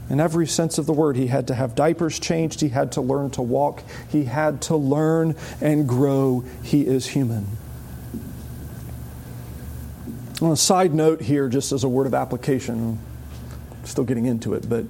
In 0.08 0.20
every 0.20 0.46
sense 0.46 0.78
of 0.78 0.86
the 0.86 0.92
word, 0.92 1.16
he 1.16 1.26
had 1.26 1.46
to 1.48 1.54
have 1.54 1.74
diapers 1.74 2.18
changed, 2.18 2.62
he 2.62 2.70
had 2.70 2.92
to 2.92 3.00
learn 3.00 3.30
to 3.32 3.42
walk, 3.42 3.82
he 4.08 4.24
had 4.24 4.62
to 4.62 4.76
learn 4.76 5.36
and 5.60 5.86
grow. 5.86 6.44
He 6.62 6.86
is 6.86 7.08
human. 7.08 7.46
On 10.40 10.50
a 10.50 10.56
side 10.56 10.94
note 10.94 11.20
here, 11.20 11.48
just 11.48 11.70
as 11.70 11.84
a 11.84 11.88
word 11.88 12.06
of 12.06 12.14
application, 12.14 12.98
still 13.84 14.04
getting 14.04 14.24
into 14.24 14.54
it, 14.54 14.68
but 14.68 14.86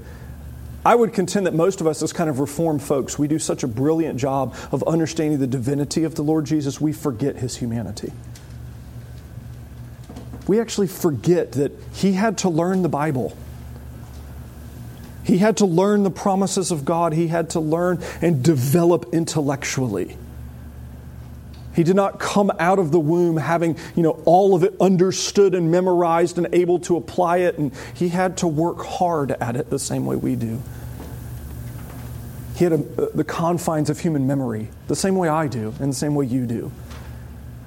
I 0.84 0.94
would 0.94 1.12
contend 1.12 1.46
that 1.46 1.54
most 1.54 1.80
of 1.80 1.86
us, 1.86 2.02
as 2.02 2.12
kind 2.12 2.30
of 2.30 2.40
reformed 2.40 2.82
folks, 2.82 3.18
we 3.18 3.28
do 3.28 3.38
such 3.38 3.62
a 3.62 3.68
brilliant 3.68 4.18
job 4.18 4.54
of 4.72 4.82
understanding 4.84 5.38
the 5.38 5.46
divinity 5.46 6.04
of 6.04 6.14
the 6.14 6.22
Lord 6.22 6.46
Jesus, 6.46 6.80
we 6.80 6.92
forget 6.92 7.36
his 7.36 7.56
humanity. 7.56 8.12
We 10.46 10.58
actually 10.58 10.86
forget 10.86 11.52
that 11.52 11.72
he 11.92 12.12
had 12.12 12.38
to 12.38 12.48
learn 12.48 12.82
the 12.82 12.88
Bible. 12.88 13.36
He 15.22 15.38
had 15.38 15.58
to 15.58 15.66
learn 15.66 16.02
the 16.02 16.10
promises 16.10 16.70
of 16.70 16.84
God. 16.84 17.12
He 17.12 17.28
had 17.28 17.50
to 17.50 17.60
learn 17.60 18.02
and 18.22 18.42
develop 18.42 19.12
intellectually. 19.12 20.16
He 21.74 21.84
did 21.84 21.94
not 21.94 22.18
come 22.18 22.50
out 22.58 22.78
of 22.78 22.90
the 22.90 22.98
womb 22.98 23.36
having, 23.36 23.76
you 23.94 24.02
know, 24.02 24.20
all 24.24 24.54
of 24.54 24.64
it 24.64 24.74
understood 24.80 25.54
and 25.54 25.70
memorized 25.70 26.36
and 26.36 26.48
able 26.52 26.80
to 26.80 26.96
apply 26.96 27.38
it, 27.38 27.58
and 27.58 27.72
he 27.94 28.08
had 28.08 28.36
to 28.38 28.48
work 28.48 28.84
hard 28.84 29.32
at 29.32 29.56
it 29.56 29.70
the 29.70 29.78
same 29.78 30.04
way 30.04 30.16
we 30.16 30.34
do. 30.34 30.60
He 32.56 32.64
had 32.64 32.72
a, 32.72 32.76
uh, 33.02 33.06
the 33.14 33.24
confines 33.24 33.88
of 33.88 34.00
human 34.00 34.26
memory, 34.26 34.68
the 34.88 34.96
same 34.96 35.14
way 35.14 35.28
I 35.28 35.46
do, 35.46 35.72
and 35.80 35.92
the 35.92 35.96
same 35.96 36.14
way 36.14 36.26
you 36.26 36.44
do. 36.44 36.72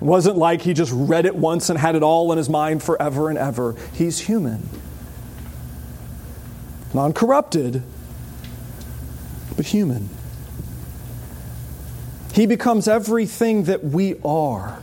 It 0.01 0.05
wasn't 0.05 0.37
like 0.37 0.61
he 0.61 0.73
just 0.73 0.91
read 0.93 1.25
it 1.25 1.35
once 1.35 1.69
and 1.69 1.79
had 1.79 1.95
it 1.95 2.03
all 2.03 2.31
in 2.33 2.37
his 2.37 2.49
mind 2.49 2.83
forever 2.83 3.29
and 3.29 3.37
ever. 3.37 3.75
He's 3.93 4.19
human. 4.19 4.69
Non 6.93 7.13
corrupted, 7.13 7.81
but 9.55 9.65
human. 9.65 10.09
He 12.33 12.47
becomes 12.47 12.87
everything 12.87 13.65
that 13.65 13.83
we 13.83 14.15
are. 14.25 14.81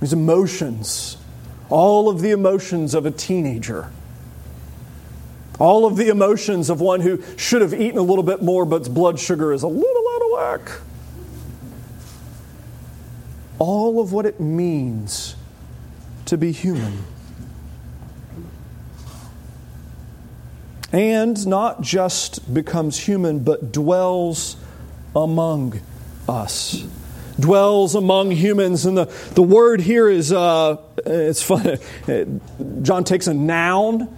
His 0.00 0.14
emotions, 0.14 1.18
all 1.68 2.08
of 2.08 2.22
the 2.22 2.30
emotions 2.30 2.94
of 2.94 3.04
a 3.04 3.10
teenager, 3.10 3.90
all 5.58 5.84
of 5.84 5.96
the 5.96 6.08
emotions 6.08 6.70
of 6.70 6.80
one 6.80 7.02
who 7.02 7.22
should 7.36 7.60
have 7.60 7.74
eaten 7.74 7.98
a 7.98 8.02
little 8.02 8.24
bit 8.24 8.42
more, 8.42 8.64
but 8.64 8.92
blood 8.92 9.20
sugar 9.20 9.52
is 9.52 9.62
a 9.62 9.68
little 9.68 10.04
out 10.14 10.22
of 10.22 10.62
whack. 10.62 10.80
All 13.58 14.00
of 14.00 14.12
what 14.12 14.24
it 14.24 14.40
means 14.40 15.36
to 16.24 16.38
be 16.38 16.52
human. 16.52 17.04
And 20.90 21.46
not 21.46 21.82
just 21.82 22.52
becomes 22.54 22.98
human, 22.98 23.40
but 23.40 23.72
dwells 23.72 24.56
among 25.14 25.80
us. 26.28 26.84
Dwells 27.38 27.94
among 27.94 28.30
humans. 28.30 28.86
And 28.86 28.96
the, 28.96 29.04
the 29.34 29.42
word 29.42 29.80
here 29.80 30.08
is, 30.08 30.32
uh, 30.32 30.76
it's 31.04 31.42
funny. 31.42 31.78
John 32.82 33.04
takes 33.04 33.26
a 33.26 33.34
noun 33.34 34.16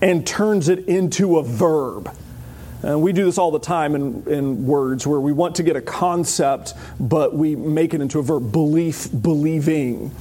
and 0.00 0.26
turns 0.26 0.68
it 0.68 0.86
into 0.86 1.38
a 1.38 1.42
verb. 1.42 2.14
And 2.82 3.00
we 3.00 3.12
do 3.12 3.24
this 3.24 3.38
all 3.38 3.50
the 3.50 3.58
time 3.58 3.94
in, 3.94 4.28
in 4.28 4.66
words 4.66 5.06
where 5.06 5.20
we 5.20 5.32
want 5.32 5.56
to 5.56 5.62
get 5.62 5.74
a 5.74 5.80
concept, 5.80 6.74
but 7.00 7.34
we 7.34 7.56
make 7.56 7.94
it 7.94 8.02
into 8.02 8.18
a 8.18 8.22
verb 8.22 8.52
belief, 8.52 9.08
believing. 9.10 10.14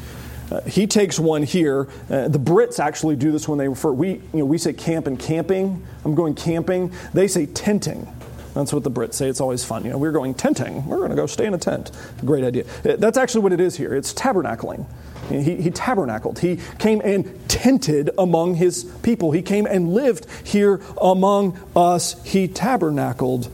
Uh, 0.49 0.61
he 0.61 0.87
takes 0.87 1.19
one 1.19 1.43
here. 1.43 1.89
Uh, 2.09 2.29
the 2.29 2.39
Brits 2.39 2.79
actually 2.79 3.17
do 3.17 3.31
this 3.31 3.47
when 3.49 3.57
they 3.57 3.67
refer. 3.67 3.91
We, 3.91 4.11
you 4.11 4.21
know, 4.33 4.45
we 4.45 4.57
say 4.57 4.71
camp 4.71 5.07
and 5.07 5.19
camping. 5.19 5.85
I'm 6.05 6.15
going 6.15 6.35
camping. 6.35 6.93
They 7.13 7.27
say 7.27 7.47
tenting. 7.47 8.07
That's 8.53 8.71
what 8.71 8.83
the 8.83 8.91
Brits 8.91 9.15
say. 9.15 9.27
It's 9.29 9.41
always 9.41 9.63
fun. 9.65 9.83
You 9.83 9.91
know, 9.91 9.97
we're 9.97 10.11
going 10.11 10.35
tenting. 10.35 10.85
We're 10.87 10.97
going 10.97 11.09
to 11.09 11.15
go 11.15 11.25
stay 11.25 11.45
in 11.45 11.53
a 11.53 11.57
tent. 11.57 11.91
Great 12.23 12.43
idea. 12.43 12.65
Uh, 12.85 12.97
that's 12.97 13.17
actually 13.17 13.41
what 13.41 13.53
it 13.53 13.59
is 13.59 13.75
here. 13.77 13.93
It's 13.95 14.13
tabernacling. 14.13 14.85
He, 15.29 15.55
he 15.55 15.71
tabernacled. 15.71 16.39
He 16.39 16.59
came 16.77 17.01
and 17.03 17.49
tented 17.49 18.11
among 18.17 18.55
his 18.55 18.83
people. 19.01 19.31
He 19.31 19.41
came 19.41 19.65
and 19.65 19.93
lived 19.93 20.27
here 20.45 20.81
among 21.01 21.59
us. 21.75 22.21
He 22.23 22.47
tabernacled 22.47 23.49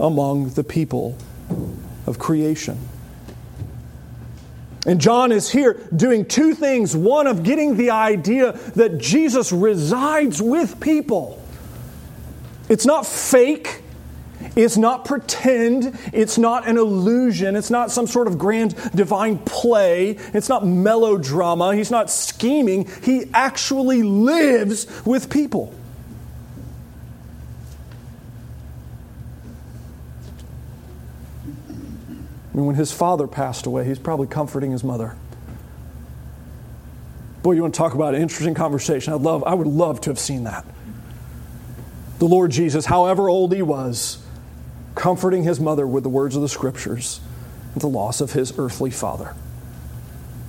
among 0.00 0.50
the 0.50 0.64
people 0.64 1.16
of 2.06 2.18
creation. 2.18 2.78
And 4.86 5.00
John 5.00 5.30
is 5.30 5.50
here 5.50 5.74
doing 5.94 6.24
two 6.24 6.54
things. 6.54 6.96
One 6.96 7.26
of 7.26 7.42
getting 7.42 7.76
the 7.76 7.90
idea 7.90 8.52
that 8.76 8.98
Jesus 8.98 9.52
resides 9.52 10.40
with 10.40 10.80
people. 10.80 11.40
It's 12.68 12.86
not 12.86 13.06
fake, 13.06 13.82
it's 14.56 14.76
not 14.76 15.04
pretend. 15.04 15.98
It's 16.12 16.36
not 16.36 16.66
an 16.66 16.76
illusion. 16.76 17.56
It's 17.56 17.70
not 17.70 17.90
some 17.90 18.06
sort 18.06 18.26
of 18.26 18.38
grand 18.38 18.74
divine 18.94 19.38
play. 19.38 20.10
It's 20.34 20.48
not 20.48 20.66
melodrama. 20.66 21.74
He's 21.74 21.90
not 21.90 22.10
scheming. 22.10 22.88
He 23.02 23.26
actually 23.32 24.02
lives 24.02 24.86
with 25.06 25.30
people. 25.30 25.74
I 32.52 32.56
mean, 32.56 32.66
when 32.66 32.74
his 32.74 32.92
father 32.92 33.28
passed 33.28 33.66
away, 33.66 33.84
he's 33.84 33.98
probably 33.98 34.26
comforting 34.26 34.72
his 34.72 34.82
mother. 34.82 35.16
Boy, 37.42 37.52
you 37.52 37.62
want 37.62 37.74
to 37.74 37.78
talk 37.78 37.94
about 37.94 38.14
an 38.14 38.20
interesting 38.20 38.54
conversation. 38.54 39.12
I'd 39.12 39.20
love, 39.20 39.44
I 39.44 39.54
would 39.54 39.68
love 39.68 40.00
to 40.02 40.10
have 40.10 40.18
seen 40.18 40.44
that. 40.44 40.64
The 42.18 42.26
Lord 42.26 42.50
Jesus, 42.50 42.84
however 42.84 43.30
old 43.30 43.54
he 43.54 43.62
was, 43.62 44.22
comforting 44.94 45.44
his 45.44 45.60
mother 45.60 45.86
with 45.86 46.02
the 46.02 46.08
words 46.08 46.36
of 46.36 46.42
the 46.42 46.48
scriptures 46.48 47.20
the 47.76 47.88
loss 47.88 48.20
of 48.20 48.32
his 48.32 48.58
earthly 48.58 48.90
father. 48.90 49.34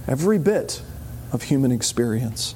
Every 0.07 0.39
bit 0.39 0.81
of 1.31 1.43
human 1.43 1.71
experience. 1.71 2.55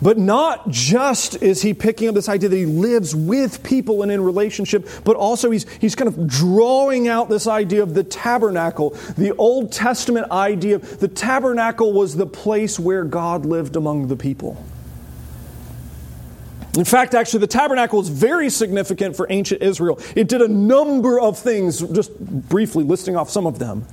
But 0.00 0.18
not 0.18 0.68
just 0.68 1.42
is 1.42 1.62
he 1.62 1.72
picking 1.72 2.08
up 2.08 2.14
this 2.14 2.28
idea 2.28 2.50
that 2.50 2.56
he 2.56 2.66
lives 2.66 3.16
with 3.16 3.62
people 3.62 4.02
and 4.02 4.12
in 4.12 4.20
relationship, 4.22 4.86
but 5.04 5.16
also 5.16 5.50
he's, 5.50 5.66
he's 5.80 5.94
kind 5.94 6.06
of 6.06 6.28
drawing 6.28 7.08
out 7.08 7.30
this 7.30 7.46
idea 7.46 7.82
of 7.82 7.94
the 7.94 8.04
tabernacle. 8.04 8.90
The 9.16 9.34
Old 9.36 9.72
Testament 9.72 10.30
idea 10.30 10.78
the 10.78 11.08
tabernacle 11.08 11.94
was 11.94 12.14
the 12.14 12.26
place 12.26 12.78
where 12.78 13.04
God 13.04 13.46
lived 13.46 13.74
among 13.74 14.08
the 14.08 14.16
people. 14.16 14.62
In 16.76 16.84
fact, 16.84 17.14
actually, 17.14 17.40
the 17.40 17.46
tabernacle 17.46 18.00
is 18.00 18.10
very 18.10 18.50
significant 18.50 19.16
for 19.16 19.26
ancient 19.30 19.62
Israel. 19.62 19.98
It 20.14 20.28
did 20.28 20.42
a 20.42 20.48
number 20.48 21.18
of 21.18 21.38
things, 21.38 21.80
just 21.80 22.18
briefly 22.20 22.84
listing 22.84 23.16
off 23.16 23.30
some 23.30 23.46
of 23.46 23.58
them. 23.58 23.86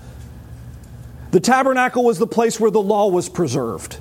The 1.32 1.40
tabernacle 1.40 2.04
was 2.04 2.20
the 2.20 2.28
place 2.28 2.60
where 2.60 2.70
the 2.70 2.82
law 2.82 3.08
was 3.08 3.30
preserved. 3.30 3.98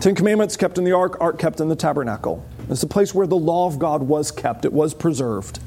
Ten 0.00 0.14
Commandments 0.14 0.56
kept 0.56 0.76
in 0.76 0.84
the 0.84 0.92
ark, 0.92 1.16
ark 1.20 1.38
kept 1.38 1.60
in 1.60 1.68
the 1.68 1.76
tabernacle. 1.76 2.44
It's 2.68 2.82
the 2.82 2.86
place 2.86 3.14
where 3.14 3.26
the 3.26 3.36
law 3.36 3.66
of 3.66 3.78
God 3.78 4.02
was 4.02 4.30
kept, 4.30 4.64
it 4.64 4.72
was 4.72 4.92
preserved. 4.92 5.58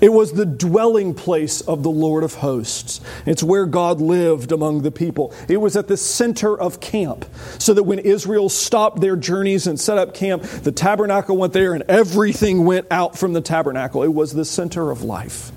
It 0.00 0.12
was 0.12 0.32
the 0.32 0.46
dwelling 0.46 1.14
place 1.14 1.62
of 1.62 1.82
the 1.82 1.90
Lord 1.90 2.22
of 2.22 2.34
hosts. 2.34 3.00
It's 3.24 3.42
where 3.42 3.66
God 3.66 4.00
lived 4.00 4.52
among 4.52 4.82
the 4.82 4.90
people. 4.90 5.32
It 5.48 5.56
was 5.56 5.76
at 5.76 5.88
the 5.88 5.96
center 5.96 6.58
of 6.58 6.80
camp, 6.80 7.24
so 7.58 7.72
that 7.72 7.84
when 7.84 7.98
Israel 8.00 8.48
stopped 8.48 9.00
their 9.00 9.16
journeys 9.16 9.66
and 9.66 9.80
set 9.80 9.96
up 9.96 10.12
camp, 10.12 10.42
the 10.42 10.72
tabernacle 10.72 11.36
went 11.36 11.54
there 11.54 11.72
and 11.72 11.84
everything 11.88 12.64
went 12.64 12.86
out 12.90 13.16
from 13.16 13.32
the 13.32 13.40
tabernacle. 13.40 14.02
It 14.02 14.12
was 14.12 14.32
the 14.32 14.44
center 14.44 14.90
of 14.90 15.02
life. 15.02 15.50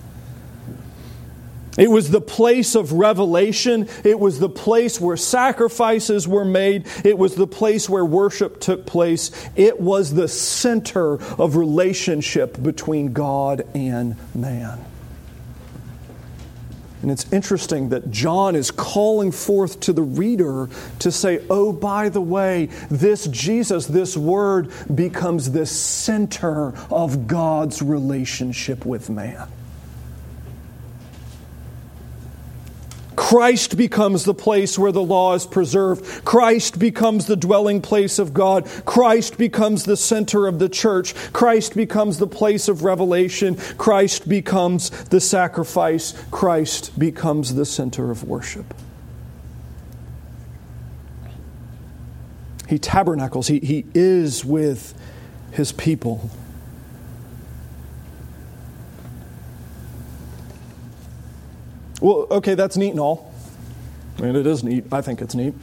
It 1.77 1.89
was 1.89 2.09
the 2.09 2.21
place 2.21 2.75
of 2.75 2.93
revelation. 2.93 3.87
It 4.03 4.19
was 4.19 4.39
the 4.39 4.49
place 4.49 4.99
where 4.99 5.17
sacrifices 5.17 6.27
were 6.27 6.45
made. 6.45 6.87
It 7.05 7.17
was 7.17 7.35
the 7.35 7.47
place 7.47 7.89
where 7.89 8.03
worship 8.03 8.59
took 8.59 8.85
place. 8.85 9.31
It 9.55 9.79
was 9.79 10.13
the 10.13 10.27
center 10.27 11.13
of 11.35 11.55
relationship 11.55 12.61
between 12.61 13.13
God 13.13 13.65
and 13.73 14.15
man. 14.33 14.83
And 17.01 17.09
it's 17.11 17.31
interesting 17.31 17.89
that 17.89 18.11
John 18.11 18.57
is 18.57 18.71
calling 18.71 19.31
forth 19.31 19.79
to 19.81 19.93
the 19.93 20.01
reader 20.01 20.69
to 20.99 21.11
say, 21.11 21.41
oh, 21.49 21.71
by 21.71 22.09
the 22.09 22.19
way, 22.19 22.65
this 22.89 23.25
Jesus, 23.27 23.85
this 23.85 24.17
word, 24.17 24.69
becomes 24.93 25.51
the 25.51 25.65
center 25.65 26.73
of 26.91 27.25
God's 27.27 27.81
relationship 27.81 28.85
with 28.85 29.09
man. 29.09 29.47
Christ 33.19 33.75
becomes 33.75 34.23
the 34.23 34.33
place 34.33 34.79
where 34.79 34.93
the 34.93 35.03
law 35.03 35.33
is 35.33 35.45
preserved. 35.45 36.23
Christ 36.23 36.79
becomes 36.79 37.25
the 37.25 37.35
dwelling 37.35 37.81
place 37.81 38.17
of 38.17 38.33
God. 38.33 38.65
Christ 38.85 39.37
becomes 39.37 39.83
the 39.83 39.97
center 39.97 40.47
of 40.47 40.57
the 40.57 40.69
church. 40.69 41.13
Christ 41.33 41.75
becomes 41.75 42.17
the 42.17 42.27
place 42.27 42.69
of 42.69 42.85
revelation. 42.85 43.57
Christ 43.77 44.29
becomes 44.29 44.89
the 44.89 45.19
sacrifice. 45.19 46.13
Christ 46.31 46.97
becomes 46.97 47.55
the 47.55 47.65
center 47.65 48.09
of 48.09 48.23
worship. 48.23 48.73
He 52.69 52.79
tabernacles, 52.79 53.47
he, 53.47 53.59
he 53.59 53.85
is 53.93 54.45
with 54.45 54.97
his 55.51 55.73
people. 55.73 56.31
Well, 61.99 62.27
okay, 62.31 62.55
that's 62.55 62.77
neat 62.77 62.91
and 62.91 62.99
all. 62.99 63.33
Mean, 64.19 64.35
it 64.35 64.47
is 64.47 64.63
neat. 64.63 64.85
I 64.91 65.01
think 65.01 65.21
it's 65.21 65.35
neat. 65.35 65.53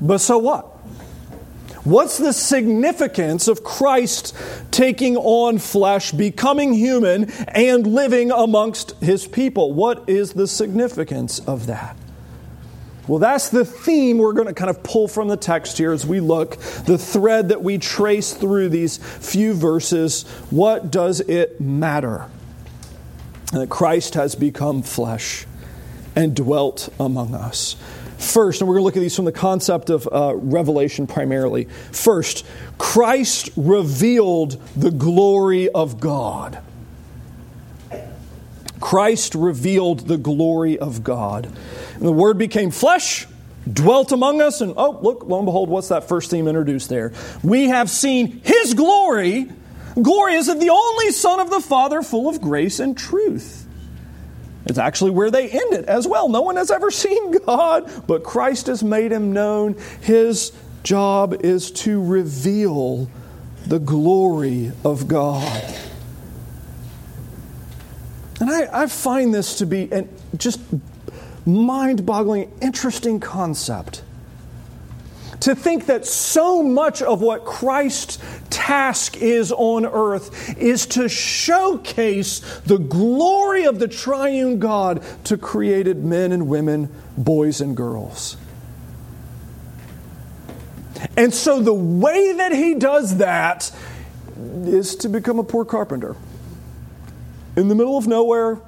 But 0.00 0.18
so 0.18 0.38
what? 0.38 0.64
What's 1.84 2.16
the 2.16 2.32
significance 2.32 3.48
of 3.48 3.64
Christ 3.64 4.36
taking 4.70 5.16
on 5.16 5.58
flesh, 5.58 6.12
becoming 6.12 6.72
human, 6.72 7.30
and 7.48 7.86
living 7.86 8.30
amongst 8.30 8.92
his 9.00 9.26
people? 9.26 9.72
What 9.72 10.08
is 10.08 10.32
the 10.32 10.46
significance 10.46 11.40
of 11.40 11.66
that? 11.66 11.96
Well, 13.08 13.18
that's 13.18 13.48
the 13.48 13.64
theme 13.64 14.18
we're 14.18 14.32
going 14.32 14.46
to 14.46 14.54
kind 14.54 14.70
of 14.70 14.84
pull 14.84 15.08
from 15.08 15.26
the 15.26 15.36
text 15.36 15.76
here 15.76 15.90
as 15.92 16.06
we 16.06 16.20
look, 16.20 16.56
the 16.86 16.98
thread 16.98 17.48
that 17.48 17.62
we 17.62 17.78
trace 17.78 18.32
through 18.32 18.68
these 18.68 18.98
few 18.98 19.52
verses. 19.54 20.22
What 20.50 20.92
does 20.92 21.18
it 21.20 21.60
matter? 21.60 22.28
That 23.60 23.68
Christ 23.68 24.14
has 24.14 24.34
become 24.34 24.82
flesh 24.82 25.46
and 26.16 26.34
dwelt 26.34 26.88
among 26.98 27.34
us. 27.34 27.76
First, 28.18 28.60
and 28.60 28.68
we're 28.68 28.76
going 28.76 28.82
to 28.82 28.84
look 28.84 28.96
at 28.96 29.00
these 29.00 29.16
from 29.16 29.24
the 29.24 29.32
concept 29.32 29.90
of 29.90 30.08
uh, 30.10 30.34
revelation 30.36 31.06
primarily. 31.06 31.64
First, 31.90 32.46
Christ 32.78 33.50
revealed 33.56 34.62
the 34.76 34.92
glory 34.92 35.68
of 35.68 35.98
God. 35.98 36.62
Christ 38.80 39.34
revealed 39.34 40.06
the 40.06 40.18
glory 40.18 40.78
of 40.78 41.02
God. 41.02 41.46
And 41.94 42.02
the 42.02 42.12
Word 42.12 42.38
became 42.38 42.70
flesh, 42.70 43.26
dwelt 43.70 44.12
among 44.12 44.40
us, 44.40 44.60
and 44.60 44.74
oh, 44.76 44.98
look, 45.02 45.24
lo 45.24 45.38
and 45.38 45.46
behold, 45.46 45.68
what's 45.68 45.88
that 45.88 46.08
first 46.08 46.30
theme 46.30 46.46
introduced 46.46 46.88
there? 46.88 47.12
We 47.42 47.68
have 47.68 47.90
seen 47.90 48.40
His 48.44 48.74
glory. 48.74 49.50
Glory 50.00 50.34
is 50.34 50.46
the 50.46 50.70
only 50.70 51.10
Son 51.10 51.40
of 51.40 51.50
the 51.50 51.60
Father, 51.60 52.02
full 52.02 52.28
of 52.28 52.40
grace 52.40 52.80
and 52.80 52.96
truth. 52.96 53.66
It's 54.64 54.78
actually 54.78 55.10
where 55.10 55.30
they 55.30 55.50
end 55.50 55.74
it 55.74 55.84
as 55.86 56.06
well. 56.06 56.28
No 56.28 56.42
one 56.42 56.56
has 56.56 56.70
ever 56.70 56.90
seen 56.90 57.32
God, 57.44 57.90
but 58.06 58.24
Christ 58.24 58.68
has 58.68 58.82
made 58.82 59.12
him 59.12 59.32
known. 59.32 59.76
His 60.00 60.52
job 60.82 61.44
is 61.44 61.70
to 61.70 62.02
reveal 62.02 63.10
the 63.66 63.78
glory 63.78 64.72
of 64.84 65.08
God. 65.08 65.74
And 68.40 68.50
I, 68.50 68.82
I 68.82 68.86
find 68.86 69.32
this 69.32 69.58
to 69.58 69.66
be 69.66 69.90
an 69.92 70.08
just 70.36 70.60
mind 71.46 72.04
boggling, 72.04 72.50
interesting 72.60 73.20
concept 73.20 74.02
to 75.42 75.56
think 75.56 75.86
that 75.86 76.06
so 76.06 76.62
much 76.62 77.02
of 77.02 77.20
what 77.20 77.44
Christ's 77.44 78.18
task 78.48 79.16
is 79.16 79.50
on 79.50 79.84
earth 79.84 80.56
is 80.56 80.86
to 80.86 81.08
showcase 81.08 82.38
the 82.60 82.78
glory 82.78 83.64
of 83.64 83.80
the 83.80 83.88
triune 83.88 84.60
God 84.60 85.02
to 85.24 85.36
created 85.36 86.04
men 86.04 86.30
and 86.30 86.46
women, 86.46 86.88
boys 87.18 87.60
and 87.60 87.76
girls. 87.76 88.36
And 91.16 91.34
so 91.34 91.60
the 91.60 91.74
way 91.74 92.34
that 92.34 92.52
he 92.52 92.74
does 92.74 93.16
that 93.16 93.72
is 94.62 94.94
to 94.96 95.08
become 95.08 95.40
a 95.40 95.44
poor 95.44 95.64
carpenter 95.64 96.14
in 97.56 97.66
the 97.66 97.74
middle 97.74 97.98
of 97.98 98.06
nowhere 98.06 98.60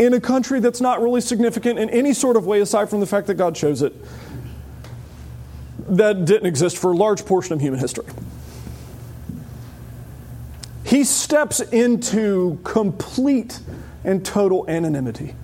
in 0.00 0.12
a 0.12 0.20
country 0.20 0.58
that's 0.58 0.80
not 0.80 1.00
really 1.00 1.20
significant 1.20 1.78
in 1.78 1.88
any 1.90 2.12
sort 2.12 2.36
of 2.36 2.46
way 2.46 2.60
aside 2.60 2.90
from 2.90 2.98
the 2.98 3.06
fact 3.06 3.28
that 3.28 3.34
God 3.34 3.54
chose 3.54 3.80
it 3.80 3.94
that 5.88 6.24
didn't 6.24 6.46
exist 6.46 6.78
for 6.78 6.92
a 6.92 6.96
large 6.96 7.24
portion 7.26 7.54
of 7.54 7.60
human 7.60 7.80
history. 7.80 8.06
He 10.84 11.04
steps 11.04 11.60
into 11.60 12.60
complete 12.64 13.60
and 14.04 14.24
total 14.24 14.68
anonymity. 14.68 15.34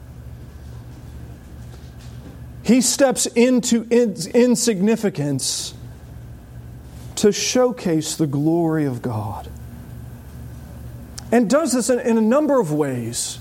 He 2.63 2.83
steps 2.83 3.27
into 3.27 3.85
insignificance 3.85 5.73
to 7.17 7.33
showcase 7.33 8.17
the 8.17 8.27
glory 8.27 8.85
of 8.85 9.01
God. 9.01 9.49
And 11.33 11.49
does 11.49 11.73
this 11.73 11.89
in, 11.91 11.99
in 12.01 12.19
a 12.19 12.23
number 12.23 12.61
of 12.61 12.73
ways. 12.73 13.39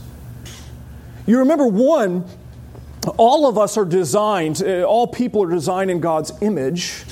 You 1.26 1.40
remember 1.40 1.68
one, 1.68 2.26
all 3.18 3.48
of 3.48 3.58
us 3.58 3.78
are 3.78 3.86
designed, 3.86 4.62
uh, 4.62 4.84
all 4.84 5.08
people 5.08 5.44
are 5.44 5.50
designed 5.50 5.92
in 5.92 6.00
God's 6.00 6.32
image. 6.42 7.04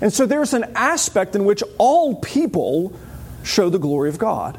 And 0.00 0.12
so 0.12 0.26
there's 0.26 0.52
an 0.52 0.72
aspect 0.74 1.36
in 1.36 1.44
which 1.44 1.62
all 1.78 2.16
people 2.16 2.92
show 3.42 3.70
the 3.70 3.78
glory 3.78 4.08
of 4.08 4.18
God. 4.18 4.58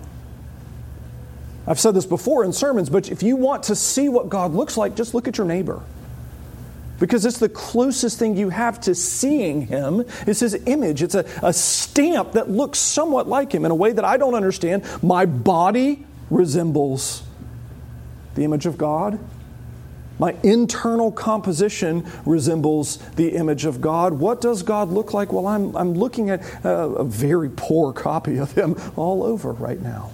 I've 1.65 1.80
said 1.80 1.93
this 1.93 2.06
before 2.06 2.43
in 2.43 2.52
sermons, 2.52 2.89
but 2.89 3.10
if 3.10 3.24
you 3.24 3.36
want 3.36 3.63
to 3.63 3.76
see 3.76 4.10
what 4.10 4.30
God 4.30 4.54
looks 4.54 4.76
like, 4.76 4.96
just 4.96 5.13
look 5.13 5.28
at 5.28 5.38
your 5.38 5.48
neighbor. 5.48 5.82
Because 7.00 7.26
it's 7.26 7.39
the 7.39 7.50
closest 7.50 8.19
thing 8.19 8.38
you 8.38 8.50
have 8.50 8.80
to 8.82 8.96
seeing 8.96 9.67
him 9.67 10.06
It's 10.28 10.39
his 10.39 10.56
image. 10.65 11.02
It's 11.02 11.15
a, 11.15 11.26
a 11.41 11.52
stamp 11.52 12.34
that 12.34 12.50
looks 12.50 12.80
somewhat 12.80 13.28
like 13.28 13.52
him 13.52 13.65
in 13.65 13.72
a 13.72 13.76
way 13.76 13.91
that 13.91 14.06
I 14.06 14.17
don't 14.17 14.36
understand. 14.36 14.84
My 15.02 15.26
body 15.26 16.06
resembles 16.30 17.24
the 18.36 18.43
image 18.43 18.65
of 18.65 18.78
God. 18.78 19.19
My 20.23 20.38
internal 20.41 21.12
composition 21.12 22.09
resembles 22.25 22.95
the 23.17 23.36
image 23.36 23.65
of 23.65 23.81
God. 23.81 24.13
What 24.13 24.39
does 24.39 24.63
God 24.63 24.88
look 24.88 25.13
like? 25.13 25.33
Well, 25.33 25.47
I'm, 25.47 25.75
I'm 25.75 25.95
looking 25.95 26.29
at 26.29 26.41
a, 26.63 26.69
a 26.69 27.03
very 27.03 27.49
poor 27.49 27.91
copy 27.91 28.38
of 28.38 28.53
Him 28.53 28.77
all 28.95 29.23
over 29.23 29.51
right 29.51 29.81
now. 29.81 30.12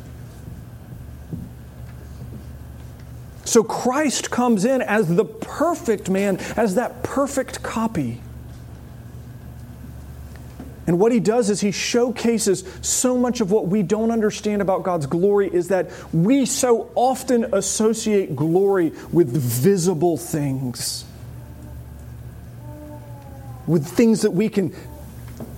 So 3.45 3.63
Christ 3.63 4.31
comes 4.31 4.65
in 4.65 4.81
as 4.81 5.15
the 5.15 5.25
perfect 5.25 6.09
man, 6.09 6.37
as 6.57 6.73
that 6.73 7.03
perfect 7.03 7.61
copy. 7.61 8.19
And 10.89 10.99
what 10.99 11.11
he 11.11 11.19
does 11.19 11.51
is 11.51 11.61
he 11.61 11.71
showcases 11.71 12.63
so 12.81 13.15
much 13.15 13.41
of 13.41 13.51
what 13.51 13.67
we 13.67 13.83
don't 13.83 14.09
understand 14.09 14.59
about 14.59 14.81
God's 14.81 15.05
glory 15.05 15.47
is 15.47 15.67
that 15.67 15.91
we 16.11 16.47
so 16.47 16.91
often 16.95 17.53
associate 17.53 18.35
glory 18.35 18.91
with 19.11 19.29
visible 19.29 20.17
things, 20.17 21.05
with 23.67 23.85
things 23.85 24.23
that 24.23 24.31
we 24.31 24.49
can 24.49 24.73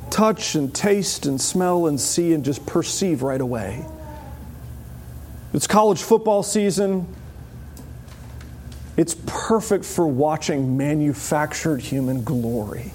touch 0.09 0.55
and 0.55 0.75
taste 0.75 1.25
and 1.25 1.39
smell 1.39 1.87
and 1.87 1.97
see 1.97 2.33
and 2.33 2.43
just 2.43 2.65
perceive 2.65 3.21
right 3.23 3.39
away. 3.39 3.85
It's 5.53 5.65
college 5.65 6.01
football 6.01 6.43
season. 6.43 7.07
It's 8.97 9.15
perfect 9.25 9.85
for 9.85 10.05
watching 10.05 10.75
manufactured 10.75 11.79
human 11.79 12.25
glory 12.25 12.91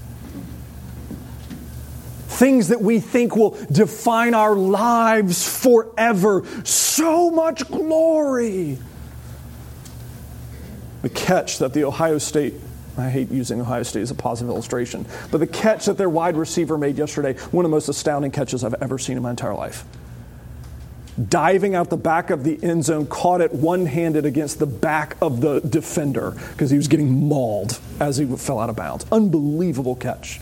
things 2.37 2.69
that 2.69 2.81
we 2.81 3.01
think 3.01 3.35
will 3.35 3.57
define 3.73 4.35
our 4.35 4.55
lives 4.55 5.49
forever. 5.49 6.45
So 6.65 7.31
much 7.31 7.67
glory. 7.67 8.79
The 11.03 11.09
catch 11.09 11.59
that 11.59 11.73
the 11.73 11.85
Ohio 11.85 12.19
State 12.19 12.55
I 12.99 13.11
hate 13.11 13.31
using 13.31 13.61
Ohio 13.61 13.83
State 13.83 14.01
as 14.01 14.11
a 14.11 14.15
positive 14.15 14.49
illustration, 14.49 15.05
but 15.31 15.39
the 15.39 15.47
catch 15.47 15.85
that 15.85 15.99
their 15.99 16.09
wide 16.09 16.35
receiver 16.35 16.79
made 16.79 16.97
yesterday, 16.97 17.35
one 17.51 17.65
of 17.65 17.71
the 17.71 17.75
most 17.75 17.91
astounding 17.91 18.31
catches 18.31 18.65
I've 18.65 18.73
ever 18.81 18.99
seen 18.99 19.19
in 19.19 19.23
my 19.23 19.31
entire 19.31 19.53
life. 19.53 19.85
Diving 21.29 21.75
out 21.75 21.91
the 21.91 21.99
back 21.99 22.31
of 22.31 22.43
the 22.43 22.59
end 22.63 22.87
zone, 22.87 23.07
caught 23.07 23.43
it 23.43 23.53
one 23.53 23.85
handed 23.85 24.25
against 24.25 24.59
the 24.59 24.67
back 24.67 25.17
of 25.21 25.43
the 25.43 25.61
defender 25.61 26.31
because 26.53 26.71
he 26.71 26.79
was 26.79 26.89
getting 26.89 27.29
mauled 27.29 27.79
as 28.01 28.17
he 28.17 28.25
fell 28.25 28.59
out 28.59 28.71
of 28.71 28.77
bounds. 28.77 29.05
Unbelievable 29.13 29.95
catch 29.95 30.41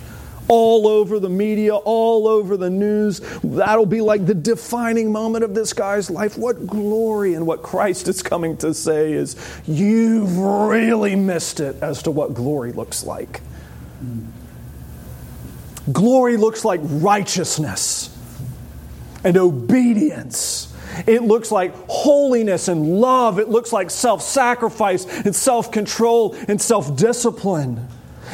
all 0.49 0.87
over 0.87 1.19
the 1.19 1.29
media, 1.29 1.75
all 1.75 2.29
over 2.29 2.57
the 2.57 2.71
news. 2.71 3.21
That'll 3.43 3.87
be 3.87 4.01
like 4.01 4.27
the 4.27 4.35
defining 4.35 5.13
moment 5.13 5.45
of 5.45 5.55
this 5.55 5.73
guy's 5.73 6.11
life. 6.11 6.37
What 6.37 6.67
glory 6.67 7.35
and 7.35 7.47
what 7.47 7.63
Christ 7.63 8.09
is 8.09 8.23
coming 8.23 8.57
to 8.59 8.75
say 8.75 9.13
is, 9.13 9.37
you've 9.67 10.39
really 10.39 11.17
missed 11.17 11.61
it 11.61 11.77
as 11.83 12.03
to 12.03 12.11
what 12.11 12.35
glory 12.35 12.73
looks 12.73 13.05
like. 13.05 13.41
Glory 15.93 16.37
looks 16.37 16.65
like 16.65 16.81
righteousness 16.83 18.11
and 19.23 19.37
obedience. 19.37 20.75
It 21.07 21.23
looks 21.23 21.51
like 21.51 21.75
holiness 21.89 22.69
and 22.69 23.01
love. 23.01 23.39
It 23.39 23.49
looks 23.49 23.73
like 23.73 23.91
self 23.91 24.23
sacrifice 24.23 25.05
and 25.25 25.35
self 25.35 25.73
control 25.73 26.37
and 26.49 26.61
self 26.61 26.97
discipline. 26.97 27.89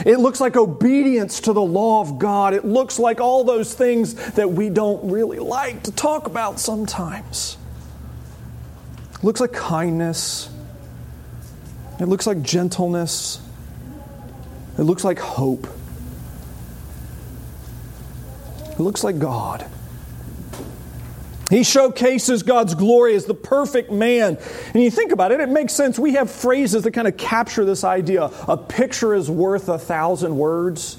It 0.06 0.18
looks 0.18 0.40
like 0.40 0.56
obedience 0.56 1.40
to 1.42 1.52
the 1.52 1.62
law 1.62 2.00
of 2.00 2.18
God. 2.18 2.54
It 2.54 2.64
looks 2.64 2.98
like 2.98 3.20
all 3.20 3.44
those 3.44 3.74
things 3.74 4.14
that 4.32 4.50
we 4.50 4.70
don't 4.70 5.10
really 5.10 5.38
like 5.38 5.82
to 5.84 5.92
talk 5.92 6.26
about 6.26 6.60
sometimes. 6.60 7.56
It 9.14 9.24
looks 9.24 9.40
like 9.40 9.52
kindness. 9.52 10.48
It 11.98 12.06
looks 12.06 12.26
like 12.26 12.42
gentleness. 12.42 13.40
It 14.78 14.82
looks 14.82 15.04
like 15.04 15.18
hope. 15.18 15.66
It 18.70 18.80
looks 18.80 19.04
like 19.04 19.18
God. 19.18 19.66
He 21.50 21.64
showcases 21.64 22.44
God's 22.44 22.76
glory 22.76 23.16
as 23.16 23.24
the 23.24 23.34
perfect 23.34 23.90
man. 23.90 24.38
And 24.72 24.82
you 24.82 24.90
think 24.90 25.10
about 25.10 25.32
it, 25.32 25.40
it 25.40 25.48
makes 25.48 25.74
sense. 25.74 25.98
We 25.98 26.14
have 26.14 26.30
phrases 26.30 26.84
that 26.84 26.92
kind 26.92 27.08
of 27.08 27.16
capture 27.16 27.64
this 27.64 27.82
idea. 27.82 28.30
A 28.46 28.56
picture 28.56 29.14
is 29.14 29.28
worth 29.28 29.68
a 29.68 29.78
thousand 29.78 30.36
words. 30.36 30.96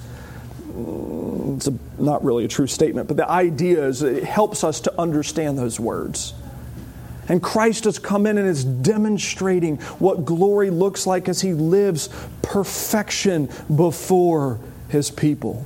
Mm, 0.68 1.56
it's 1.56 1.68
a, 1.68 1.74
not 1.98 2.24
really 2.26 2.44
a 2.44 2.50
true 2.50 2.68
statement, 2.68 3.08
but 3.08 3.16
the 3.16 3.30
idea 3.30 3.86
is 3.88 4.04
it 4.04 4.26
helps 4.26 4.66
us 4.66 4.82
to 4.82 5.00
understand 5.00 5.58
those 5.58 5.80
words. 5.80 6.34
And 7.30 7.42
Christ 7.42 7.86
has 7.86 7.98
come 7.98 8.26
in 8.28 8.38
and 8.38 8.46
is 8.46 8.66
demonstrating 8.66 9.78
what 10.00 10.26
glory 10.26 10.70
looks 10.70 11.08
like 11.08 11.30
as 11.30 11.40
he 11.40 11.54
lives 11.54 12.10
perfection 12.42 13.50
before 13.74 14.60
his 14.90 15.10
people. 15.10 15.66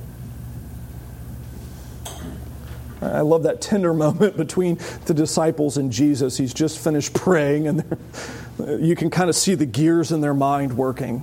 I 3.12 3.20
love 3.20 3.44
that 3.44 3.60
tender 3.60 3.94
moment 3.94 4.36
between 4.38 4.78
the 5.06 5.14
disciples 5.14 5.76
and 5.76 5.92
Jesus. 5.92 6.36
He's 6.36 6.54
just 6.54 6.78
finished 6.78 7.14
praying, 7.14 7.68
and 7.68 7.84
you 8.80 8.96
can 8.96 9.10
kind 9.10 9.28
of 9.28 9.36
see 9.36 9.54
the 9.54 9.66
gears 9.66 10.12
in 10.12 10.20
their 10.20 10.34
mind 10.34 10.76
working. 10.76 11.22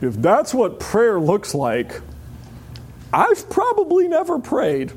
if 0.00 0.14
that's 0.14 0.54
what 0.54 0.80
prayer 0.80 1.20
looks 1.20 1.54
like, 1.54 2.00
I've 3.12 3.48
probably 3.48 4.08
never 4.08 4.38
prayed. 4.38 4.92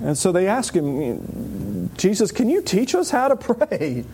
And 0.00 0.18
so 0.18 0.32
they 0.32 0.48
ask 0.48 0.74
him, 0.74 1.90
Jesus, 1.96 2.32
can 2.32 2.48
you 2.48 2.62
teach 2.62 2.94
us 2.94 3.10
how 3.10 3.28
to 3.28 3.36
pray? 3.36 4.04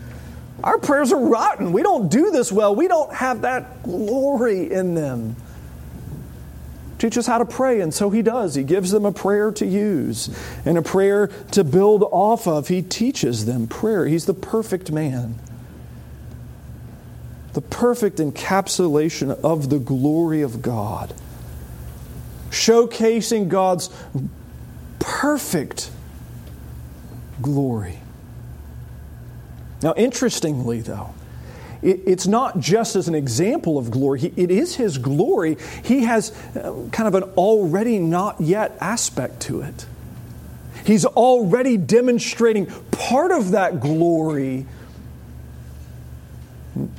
Our 0.63 0.77
prayers 0.77 1.11
are 1.11 1.19
rotten. 1.19 1.71
We 1.71 1.83
don't 1.83 2.09
do 2.09 2.31
this 2.31 2.51
well. 2.51 2.75
We 2.75 2.87
don't 2.87 3.13
have 3.13 3.41
that 3.41 3.81
glory 3.83 4.71
in 4.71 4.93
them. 4.93 5.35
Teach 6.99 7.17
us 7.17 7.25
how 7.25 7.37
to 7.37 7.45
pray. 7.45 7.79
And 7.79 7.93
so 7.93 8.09
he 8.09 8.21
does. 8.21 8.55
He 8.55 8.63
gives 8.63 8.91
them 8.91 9.05
a 9.05 9.11
prayer 9.11 9.51
to 9.53 9.65
use 9.65 10.29
and 10.65 10.77
a 10.77 10.81
prayer 10.81 11.27
to 11.51 11.63
build 11.63 12.03
off 12.03 12.45
of. 12.47 12.67
He 12.67 12.81
teaches 12.81 13.45
them 13.45 13.67
prayer. 13.67 14.05
He's 14.05 14.25
the 14.25 14.33
perfect 14.33 14.91
man, 14.91 15.35
the 17.53 17.61
perfect 17.61 18.17
encapsulation 18.17 19.31
of 19.41 19.69
the 19.69 19.79
glory 19.79 20.41
of 20.41 20.61
God, 20.61 21.13
showcasing 22.51 23.47
God's 23.47 23.89
perfect 24.99 25.89
glory. 27.41 27.99
Now, 29.81 29.93
interestingly, 29.95 30.81
though, 30.81 31.13
it's 31.81 32.27
not 32.27 32.59
just 32.59 32.95
as 32.95 33.07
an 33.07 33.15
example 33.15 33.77
of 33.77 33.89
glory, 33.91 34.33
it 34.35 34.51
is 34.51 34.75
His 34.75 34.97
glory. 34.97 35.57
He 35.83 36.03
has 36.03 36.31
uh, 36.55 36.87
kind 36.91 37.07
of 37.07 37.15
an 37.15 37.23
already 37.37 37.99
not 37.99 38.41
yet 38.41 38.77
aspect 38.81 39.41
to 39.43 39.61
it. 39.61 39.85
He's 40.85 41.05
already 41.05 41.77
demonstrating 41.77 42.65
part 42.91 43.31
of 43.31 43.51
that 43.51 43.79
glory 43.79 44.65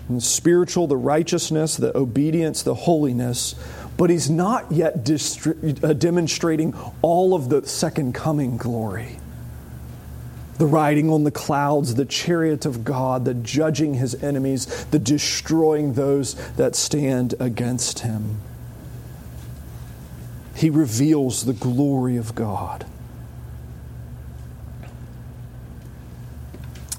the 0.08 0.20
spiritual, 0.20 0.86
the 0.86 0.96
righteousness, 0.96 1.76
the 1.76 1.96
obedience, 1.96 2.62
the 2.62 2.74
holiness, 2.74 3.54
but 3.96 4.10
he's 4.10 4.28
not 4.28 4.70
yet 4.70 5.04
distri- 5.04 5.82
uh, 5.82 5.92
demonstrating 5.92 6.74
all 7.02 7.34
of 7.34 7.48
the 7.48 7.66
second 7.66 8.14
coming 8.14 8.56
glory 8.56 9.19
the 10.60 10.66
riding 10.66 11.08
on 11.08 11.24
the 11.24 11.30
clouds, 11.30 11.94
the 11.94 12.04
chariot 12.04 12.66
of 12.66 12.84
God, 12.84 13.24
the 13.24 13.32
judging 13.32 13.94
his 13.94 14.14
enemies, 14.22 14.84
the 14.90 14.98
destroying 14.98 15.94
those 15.94 16.34
that 16.56 16.76
stand 16.76 17.34
against 17.40 18.00
him. 18.00 18.42
He 20.54 20.68
reveals 20.68 21.46
the 21.46 21.54
glory 21.54 22.18
of 22.18 22.34
God. 22.34 22.84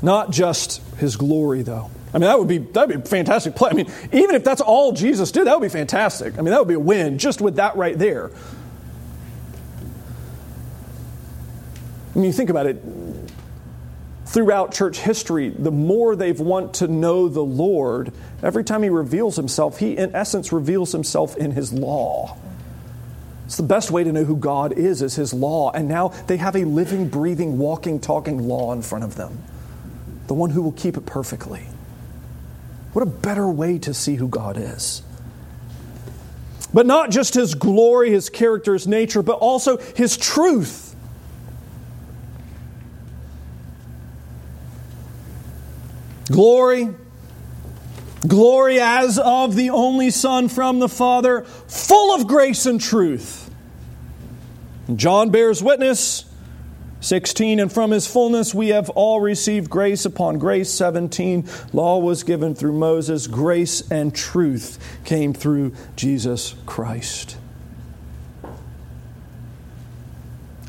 Not 0.01 0.31
just 0.31 0.81
his 0.97 1.15
glory, 1.15 1.61
though. 1.61 1.91
I 2.15 2.17
mean, 2.17 2.21
that 2.21 2.39
would 2.39 2.47
be 2.47 2.57
that 2.57 2.87
would 2.87 3.03
be 3.03 3.07
fantastic 3.07 3.55
play. 3.55 3.69
I 3.69 3.73
mean, 3.73 3.91
even 4.11 4.33
if 4.33 4.43
that's 4.43 4.61
all 4.61 4.91
Jesus 4.91 5.31
did, 5.31 5.45
that 5.45 5.59
would 5.59 5.63
be 5.63 5.71
fantastic. 5.71 6.33
I 6.33 6.37
mean, 6.37 6.49
that 6.49 6.57
would 6.57 6.67
be 6.67 6.73
a 6.73 6.79
win 6.79 7.19
just 7.19 7.41
with 7.41 7.57
that 7.57 7.75
right 7.75 7.95
there. 7.95 8.31
I 12.09 12.15
mean, 12.15 12.25
you 12.25 12.33
think 12.33 12.49
about 12.49 12.65
it 12.65 12.83
throughout 14.31 14.71
church 14.71 14.99
history, 14.99 15.49
the 15.49 15.71
more 15.71 16.15
they've 16.15 16.39
want 16.39 16.75
to 16.75 16.87
know 16.87 17.27
the 17.27 17.43
Lord, 17.43 18.13
every 18.41 18.63
time 18.63 18.81
he 18.81 18.89
reveals 18.89 19.35
himself, 19.35 19.79
he 19.79 19.97
in 19.97 20.15
essence 20.15 20.53
reveals 20.53 20.93
himself 20.93 21.35
in 21.35 21.51
his 21.51 21.73
law. 21.73 22.37
It's 23.45 23.57
the 23.57 23.63
best 23.63 23.91
way 23.91 24.05
to 24.05 24.11
know 24.13 24.23
who 24.23 24.37
God 24.37 24.71
is, 24.71 25.01
is 25.01 25.15
his 25.15 25.33
law. 25.33 25.71
And 25.71 25.89
now 25.89 26.09
they 26.27 26.37
have 26.37 26.55
a 26.55 26.63
living, 26.63 27.09
breathing, 27.09 27.57
walking, 27.57 27.99
talking 27.99 28.47
law 28.47 28.71
in 28.71 28.81
front 28.81 29.03
of 29.03 29.15
them. 29.15 29.43
The 30.27 30.33
one 30.33 30.51
who 30.51 30.61
will 30.61 30.71
keep 30.71 30.95
it 30.95 31.05
perfectly. 31.05 31.67
What 32.93 33.01
a 33.01 33.09
better 33.09 33.49
way 33.49 33.79
to 33.79 33.93
see 33.93 34.15
who 34.15 34.29
God 34.29 34.55
is. 34.55 35.01
But 36.73 36.85
not 36.85 37.11
just 37.11 37.33
his 37.33 37.53
glory, 37.53 38.11
his 38.11 38.29
character, 38.29 38.71
his 38.71 38.87
nature, 38.87 39.21
but 39.21 39.39
also 39.39 39.75
his 39.75 40.15
truth. 40.15 40.90
Glory, 46.31 46.89
glory 48.25 48.79
as 48.79 49.19
of 49.19 49.55
the 49.55 49.69
only 49.69 50.09
Son 50.09 50.47
from 50.47 50.79
the 50.79 50.89
Father, 50.89 51.43
full 51.43 52.15
of 52.15 52.27
grace 52.27 52.65
and 52.65 52.79
truth. 52.79 53.53
John 54.95 55.29
bears 55.29 55.61
witness. 55.61 56.25
16, 57.01 57.59
and 57.59 57.71
from 57.71 57.89
his 57.89 58.05
fullness 58.05 58.53
we 58.53 58.69
have 58.69 58.89
all 58.91 59.19
received 59.19 59.69
grace 59.71 60.05
upon 60.05 60.37
grace. 60.37 60.69
17, 60.69 61.49
law 61.73 61.97
was 61.97 62.21
given 62.21 62.53
through 62.53 62.73
Moses, 62.73 63.25
grace 63.25 63.89
and 63.89 64.13
truth 64.13 64.77
came 65.03 65.33
through 65.33 65.73
Jesus 65.95 66.53
Christ. 66.67 67.37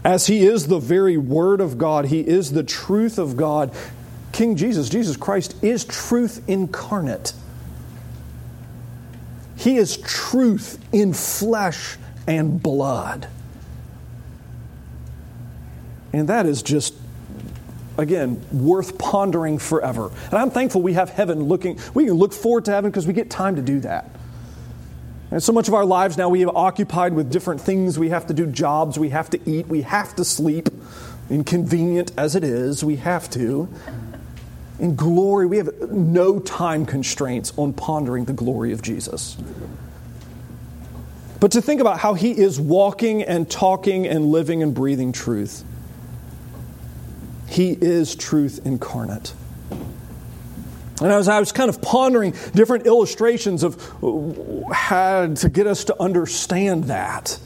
As 0.03 0.27
he 0.27 0.44
is 0.44 0.66
the 0.66 0.79
very 0.79 1.18
Word 1.18 1.61
of 1.61 1.77
God, 1.79 2.07
he 2.07 2.20
is 2.20 2.53
the 2.53 2.64
truth 2.64 3.18
of 3.18 3.37
God. 3.37 3.70
King 4.32 4.56
Jesus, 4.56 4.88
Jesus 4.88 5.16
Christ, 5.16 5.62
is 5.62 5.84
truth 5.84 6.42
incarnate. 6.48 7.34
He 9.56 9.76
is 9.76 9.98
truth 9.98 10.82
in 10.92 11.12
flesh 11.12 11.96
and 12.26 12.60
blood. 12.62 13.28
And 16.12 16.28
that 16.28 16.46
is 16.46 16.62
just, 16.62 16.94
again, 17.96 18.44
worth 18.52 18.98
pondering 18.98 19.58
forever. 19.58 20.10
And 20.30 20.34
I'm 20.34 20.50
thankful 20.50 20.82
we 20.82 20.94
have 20.94 21.10
heaven 21.10 21.44
looking, 21.44 21.78
we 21.94 22.06
can 22.06 22.14
look 22.14 22.32
forward 22.32 22.64
to 22.66 22.70
heaven 22.72 22.90
because 22.90 23.06
we 23.06 23.12
get 23.12 23.30
time 23.30 23.56
to 23.56 23.62
do 23.62 23.80
that. 23.80 24.10
And 25.30 25.42
so 25.42 25.52
much 25.52 25.68
of 25.68 25.74
our 25.74 25.86
lives 25.86 26.18
now 26.18 26.28
we 26.28 26.40
have 26.40 26.54
occupied 26.54 27.14
with 27.14 27.30
different 27.30 27.60
things. 27.60 27.98
We 27.98 28.10
have 28.10 28.26
to 28.26 28.34
do 28.34 28.46
jobs, 28.46 28.98
we 28.98 29.10
have 29.10 29.30
to 29.30 29.50
eat, 29.50 29.66
we 29.66 29.82
have 29.82 30.14
to 30.16 30.24
sleep. 30.24 30.68
Inconvenient 31.30 32.12
as 32.18 32.36
it 32.36 32.44
is, 32.44 32.84
we 32.84 32.96
have 32.96 33.30
to 33.30 33.68
in 34.78 34.96
glory. 34.96 35.46
We 35.46 35.58
have 35.58 35.90
no 35.90 36.38
time 36.38 36.87
constraints 36.87 37.52
on 37.56 37.72
pondering 37.72 38.24
the 38.24 38.32
glory 38.32 38.72
of 38.72 38.82
Jesus. 38.82 39.37
But 41.40 41.52
to 41.52 41.62
think 41.62 41.80
about 41.80 41.98
how 41.98 42.14
he 42.14 42.30
is 42.30 42.61
walking 42.61 43.22
and 43.22 43.50
talking 43.50 44.06
and 44.06 44.26
living 44.26 44.62
and 44.62 44.74
breathing 44.74 45.12
truth. 45.12 45.64
He 47.48 47.72
is 47.72 48.14
truth 48.14 48.61
incarnate. 48.64 49.35
And 51.00 51.11
as 51.11 51.28
I 51.28 51.40
was 51.40 51.50
kind 51.50 51.68
of 51.68 51.82
pondering 51.82 52.32
different 52.54 52.87
illustrations 52.87 53.64
of 53.64 53.74
how 54.72 55.35
to 55.35 55.48
get 55.48 55.66
us 55.66 55.85
to 55.85 56.00
understand 56.00 56.85
that, 56.85 57.38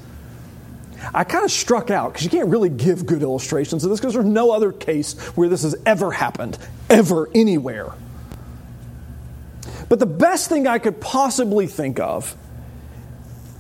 I 1.15 1.25
kind 1.25 1.45
of 1.45 1.51
struck 1.51 1.91
out 1.91 2.13
because 2.13 2.25
you 2.25 2.31
can't 2.31 2.49
really 2.49 2.69
give 2.69 3.07
good 3.07 3.23
illustrations 3.23 3.85
of 3.85 3.91
this 3.91 4.01
because 4.01 4.15
there's 4.15 4.27
no 4.27 4.51
other 4.51 4.73
case 4.73 5.19
where 5.37 5.49
this 5.49 5.63
has 5.63 5.77
ever 5.85 6.11
happened, 6.11 6.59
ever, 6.91 7.29
anywhere. 7.35 7.93
But 9.89 9.99
the 9.99 10.07
best 10.07 10.49
thing 10.49 10.67
I 10.67 10.79
could 10.79 11.01
possibly 11.01 11.67
think 11.67 12.01
of 12.01 12.35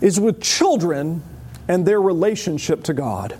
is 0.00 0.18
with 0.18 0.40
children 0.42 1.22
and 1.68 1.86
their 1.86 2.00
relationship 2.00 2.84
to 2.84 2.94
God. 2.94 3.36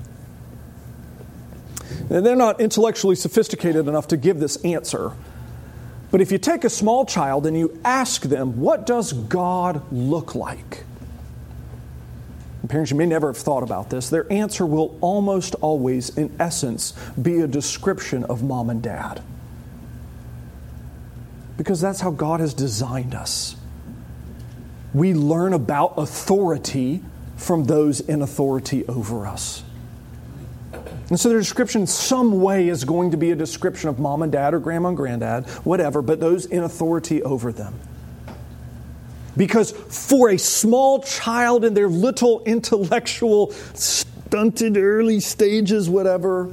And 2.11 2.25
they're 2.25 2.37
not 2.37 2.61
intellectually 2.61 3.16
sophisticated 3.16 3.88
enough 3.88 4.09
to 4.09 4.16
give 4.16 4.38
this 4.38 4.57
answer. 4.64 5.12
But 6.11 6.21
if 6.21 6.31
you 6.31 6.38
take 6.38 6.64
a 6.64 6.71
small 6.71 7.05
child 7.05 7.47
and 7.47 7.59
you 7.59 7.79
ask 7.85 8.23
them, 8.23 8.61
What 8.61 8.87
does 8.87 9.12
God 9.12 9.83
look 9.92 10.35
like? 10.35 10.85
Parents, 12.69 12.91
you 12.91 12.97
may 12.97 13.07
never 13.07 13.29
have 13.29 13.37
thought 13.37 13.63
about 13.63 13.91
this, 13.91 14.09
their 14.09 14.31
answer 14.33 14.65
will 14.65 14.97
almost 15.01 15.55
always, 15.57 16.17
in 16.17 16.35
essence, 16.39 16.93
be 17.21 17.41
a 17.41 17.47
description 17.47 18.25
of 18.25 18.43
mom 18.43 18.71
and 18.71 18.83
dad. 18.83 19.23
Because 21.57 21.81
that's 21.81 22.01
how 22.01 22.11
God 22.11 22.41
has 22.41 22.55
designed 22.55 23.15
us. 23.15 23.57
We 24.95 25.15
learn 25.15 25.53
about 25.53 25.95
authority 25.97 27.03
from 27.37 27.65
those 27.65 28.01
in 28.01 28.23
authority 28.23 28.87
over 28.87 29.27
us. 29.27 29.63
And 31.09 31.21
so 31.21 31.29
their 31.29 31.39
description, 31.39 31.87
some 31.87 32.41
way, 32.41 32.69
is 32.69 32.85
going 32.85 33.13
to 33.13 33.17
be 33.17 33.31
a 33.31 33.37
description 33.37 33.89
of 33.89 33.99
mom 33.99 34.23
and 34.23 34.33
dad 34.33 34.55
or 34.55 34.59
grandma 34.59 34.89
and 34.89 34.97
granddad, 34.97 35.47
whatever, 35.65 36.03
but 36.03 36.19
those 36.19 36.47
in 36.47 36.63
authority 36.63 37.23
over 37.23 37.53
them. 37.53 37.79
Because 39.37 39.70
for 39.70 40.31
a 40.31 40.38
small 40.38 41.03
child 41.03 41.64
in 41.64 41.75
their 41.75 41.88
little 41.88 42.42
intellectual, 42.44 43.51
stunted 43.75 44.77
early 44.77 45.20
stages, 45.20 45.90
whatever, 45.90 46.53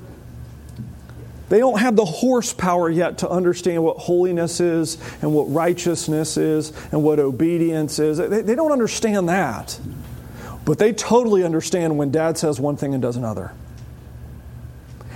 they 1.49 1.59
don't 1.59 1.79
have 1.79 1.95
the 1.95 2.05
horsepower 2.05 2.89
yet 2.89 3.19
to 3.19 3.29
understand 3.29 3.83
what 3.83 3.97
holiness 3.97 4.59
is 4.59 4.97
and 5.21 5.33
what 5.33 5.43
righteousness 5.43 6.35
is 6.35 6.73
and 6.91 7.03
what 7.03 7.19
obedience 7.19 7.99
is. 7.99 8.17
They, 8.17 8.41
they 8.41 8.55
don't 8.55 8.71
understand 8.71 9.29
that. 9.29 9.79
But 10.65 10.79
they 10.79 10.93
totally 10.93 11.43
understand 11.43 11.97
when 11.97 12.11
dad 12.11 12.37
says 12.37 12.59
one 12.59 12.77
thing 12.77 12.93
and 12.93 13.01
does 13.01 13.17
another. 13.17 13.53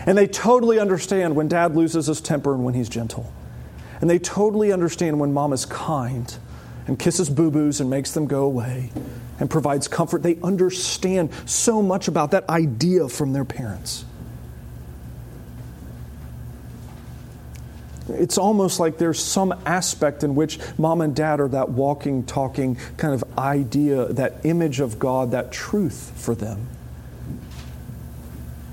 And 0.06 0.18
they 0.18 0.28
totally 0.28 0.80
understand 0.80 1.36
when 1.36 1.48
dad 1.48 1.76
loses 1.76 2.08
his 2.08 2.22
temper 2.22 2.54
and 2.54 2.64
when 2.64 2.74
he's 2.74 2.90
gentle. 2.90 3.34
And 4.00 4.10
they 4.10 4.20
totally 4.20 4.72
understand 4.72 5.20
when 5.20 5.34
mom 5.34 5.54
is 5.54 5.66
kind 5.66 6.38
and 6.88 6.98
kisses 6.98 7.30
boo 7.30 7.52
boos 7.52 7.80
and 7.82 7.90
makes 7.90 8.12
them 8.12 8.26
go 8.26 8.44
away 8.44 8.92
and 9.40 9.50
provides 9.50 9.88
comfort. 9.88 10.24
They 10.24 10.38
understand 10.42 11.30
so 11.46 11.82
much 11.82 12.08
about 12.08 12.32
that 12.32 12.50
idea 12.50 13.08
from 13.08 13.34
their 13.34 13.46
parents. 13.46 14.06
It's 18.10 18.38
almost 18.38 18.80
like 18.80 18.98
there's 18.98 19.22
some 19.22 19.54
aspect 19.66 20.24
in 20.24 20.34
which 20.34 20.60
mom 20.78 21.02
and 21.02 21.16
dad 21.16 21.42
are 21.42 21.50
that 21.50 21.70
walking, 21.70 22.24
talking 22.24 22.78
kind 22.96 23.14
of 23.14 23.38
idea, 23.38 24.06
that 24.14 24.46
image 24.46 24.80
of 24.80 24.98
God, 24.98 25.32
that 25.32 25.52
truth 25.52 26.14
for 26.16 26.34
them. 26.34 26.68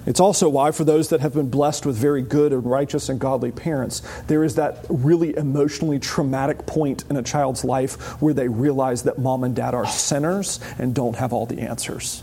It's 0.06 0.20
also 0.20 0.48
why, 0.48 0.70
for 0.70 0.84
those 0.84 1.08
that 1.08 1.20
have 1.20 1.34
been 1.34 1.48
blessed 1.48 1.86
with 1.86 1.96
very 1.96 2.20
good 2.20 2.52
and 2.52 2.64
righteous 2.64 3.08
and 3.08 3.18
godly 3.18 3.52
parents, 3.52 4.02
there 4.26 4.44
is 4.44 4.56
that 4.56 4.84
really 4.88 5.34
emotionally 5.36 5.98
traumatic 5.98 6.66
point 6.66 7.04
in 7.08 7.16
a 7.16 7.22
child's 7.22 7.64
life 7.64 8.20
where 8.20 8.34
they 8.34 8.48
realize 8.48 9.04
that 9.04 9.18
mom 9.18 9.44
and 9.44 9.56
dad 9.56 9.74
are 9.74 9.86
sinners 9.86 10.60
and 10.78 10.94
don't 10.94 11.16
have 11.16 11.32
all 11.32 11.46
the 11.46 11.60
answers. 11.60 12.22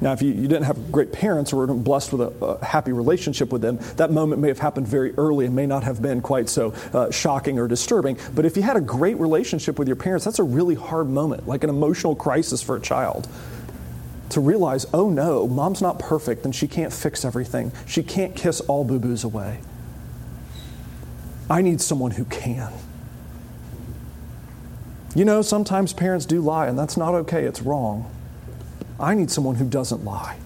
Now, 0.00 0.12
if 0.12 0.22
you, 0.22 0.30
you 0.30 0.46
didn't 0.46 0.62
have 0.62 0.92
great 0.92 1.12
parents 1.12 1.52
or 1.52 1.66
weren't 1.66 1.82
blessed 1.82 2.12
with 2.12 2.20
a, 2.20 2.44
a, 2.44 2.64
happy 2.64 2.92
relationship 2.92 3.50
with 3.50 3.62
them, 3.62 3.78
that 3.96 4.12
moment 4.12 4.40
may 4.40 4.46
have 4.46 4.60
happened 4.60 4.86
very 4.86 5.12
early 5.16 5.44
and 5.44 5.56
may 5.56 5.66
not 5.66 5.82
have 5.82 6.00
been 6.00 6.20
quite 6.20 6.48
so 6.48 6.72
uh, 6.92 7.10
shocking 7.10 7.58
or 7.58 7.66
disturbing. 7.66 8.16
But 8.32 8.44
if 8.44 8.56
you 8.56 8.62
had 8.62 8.76
a 8.76 8.80
great 8.80 9.18
relationship 9.18 9.76
with 9.76 9.88
your 9.88 9.96
parents, 9.96 10.24
that's 10.24 10.38
a 10.38 10.44
really 10.44 10.76
hard 10.76 11.08
moment, 11.08 11.48
like 11.48 11.64
an 11.64 11.70
emotional 11.70 12.14
crisis 12.14 12.62
for 12.62 12.76
a 12.76 12.80
child 12.80 13.28
to 14.30 14.40
realize, 14.40 14.86
oh 14.92 15.10
no, 15.10 15.46
mom's 15.46 15.80
not 15.80 15.98
perfect 15.98 16.44
and 16.44 16.54
she 16.54 16.68
can't 16.68 16.92
fix 16.92 17.24
everything. 17.24 17.72
She 17.86 18.02
can't 18.02 18.34
kiss 18.34 18.60
all 18.62 18.84
boo 18.84 18.98
boos 18.98 19.24
away. 19.24 19.60
I 21.50 21.62
need 21.62 21.80
someone 21.80 22.12
who 22.12 22.24
can. 22.26 22.72
You 25.14 25.24
know, 25.24 25.40
sometimes 25.40 25.92
parents 25.92 26.26
do 26.26 26.40
lie, 26.40 26.66
and 26.66 26.78
that's 26.78 26.96
not 26.96 27.14
okay, 27.14 27.44
it's 27.44 27.62
wrong. 27.62 28.10
I 29.00 29.14
need 29.14 29.30
someone 29.30 29.54
who 29.54 29.66
doesn't 29.66 30.04
lie. 30.04 30.36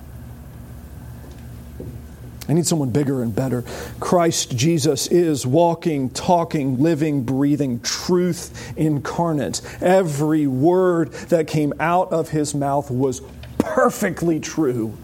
I 2.49 2.55
need 2.55 2.67
someone 2.67 2.91
bigger 2.91 3.23
and 3.23 3.35
better. 3.35 3.65
Christ 4.01 4.57
Jesus 4.57 5.07
is 5.07 5.47
walking, 5.47 6.11
talking, 6.11 6.79
living, 6.81 7.23
breathing 7.23 7.81
truth 7.81 8.73
incarnate. 8.77 9.63
Every 9.81 10.47
word 10.47 11.13
that 11.31 11.47
came 11.47 11.73
out 11.81 12.13
of 12.13 12.31
his 12.31 12.55
mouth 12.55 12.91
was 12.91 13.23
perfectly 13.63 14.41
true 14.41 14.97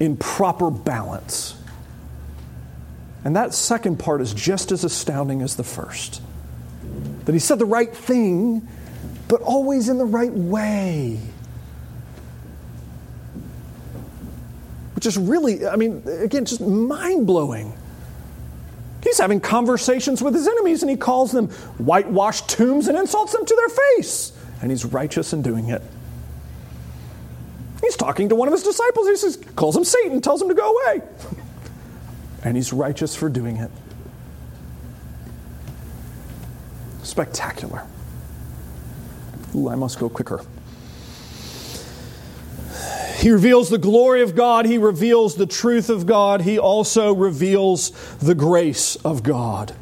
in 0.00 0.16
proper 0.16 0.70
balance. 0.70 1.54
And 3.24 3.36
that 3.36 3.52
second 3.52 3.98
part 3.98 4.20
is 4.20 4.32
just 4.32 4.72
as 4.72 4.84
astounding 4.84 5.42
as 5.42 5.56
the 5.56 5.64
first. 5.64 6.22
That 7.24 7.32
he 7.32 7.38
said 7.38 7.58
the 7.58 7.66
right 7.66 7.94
thing, 7.94 8.66
but 9.28 9.42
always 9.42 9.88
in 9.88 9.98
the 9.98 10.04
right 10.04 10.32
way. 10.32 11.20
Which 14.94 15.06
is 15.06 15.18
really, 15.18 15.66
I 15.66 15.76
mean, 15.76 16.02
again, 16.06 16.44
just 16.44 16.60
mind 16.60 17.26
blowing. 17.26 17.72
He's 19.02 19.18
having 19.18 19.40
conversations 19.40 20.22
with 20.22 20.34
his 20.34 20.48
enemies 20.48 20.82
and 20.82 20.90
he 20.90 20.96
calls 20.96 21.30
them 21.30 21.48
whitewashed 21.78 22.48
tombs 22.48 22.88
and 22.88 22.98
insults 22.98 23.32
them 23.32 23.44
to 23.44 23.54
their 23.54 23.68
face. 23.68 24.32
And 24.60 24.70
he's 24.70 24.84
righteous 24.84 25.32
in 25.32 25.42
doing 25.42 25.68
it. 25.68 25.82
He's 27.88 27.96
talking 27.96 28.28
to 28.28 28.34
one 28.34 28.48
of 28.48 28.52
his 28.52 28.62
disciples. 28.62 29.08
He 29.08 29.16
says, 29.16 29.38
calls 29.56 29.74
him 29.74 29.82
Satan, 29.82 30.20
tells 30.20 30.42
him 30.42 30.48
to 30.48 30.54
go 30.54 30.76
away. 30.76 31.00
and 32.44 32.54
he's 32.54 32.70
righteous 32.70 33.16
for 33.16 33.30
doing 33.30 33.56
it. 33.56 33.70
Spectacular. 37.02 37.82
Ooh, 39.54 39.70
I 39.70 39.74
must 39.74 39.98
go 39.98 40.10
quicker. 40.10 40.44
He 43.16 43.30
reveals 43.30 43.70
the 43.70 43.78
glory 43.78 44.20
of 44.20 44.36
God. 44.36 44.66
He 44.66 44.76
reveals 44.76 45.36
the 45.36 45.46
truth 45.46 45.88
of 45.88 46.04
God. 46.04 46.42
He 46.42 46.58
also 46.58 47.14
reveals 47.14 47.92
the 48.18 48.34
grace 48.34 48.96
of 48.96 49.22
God. 49.22 49.74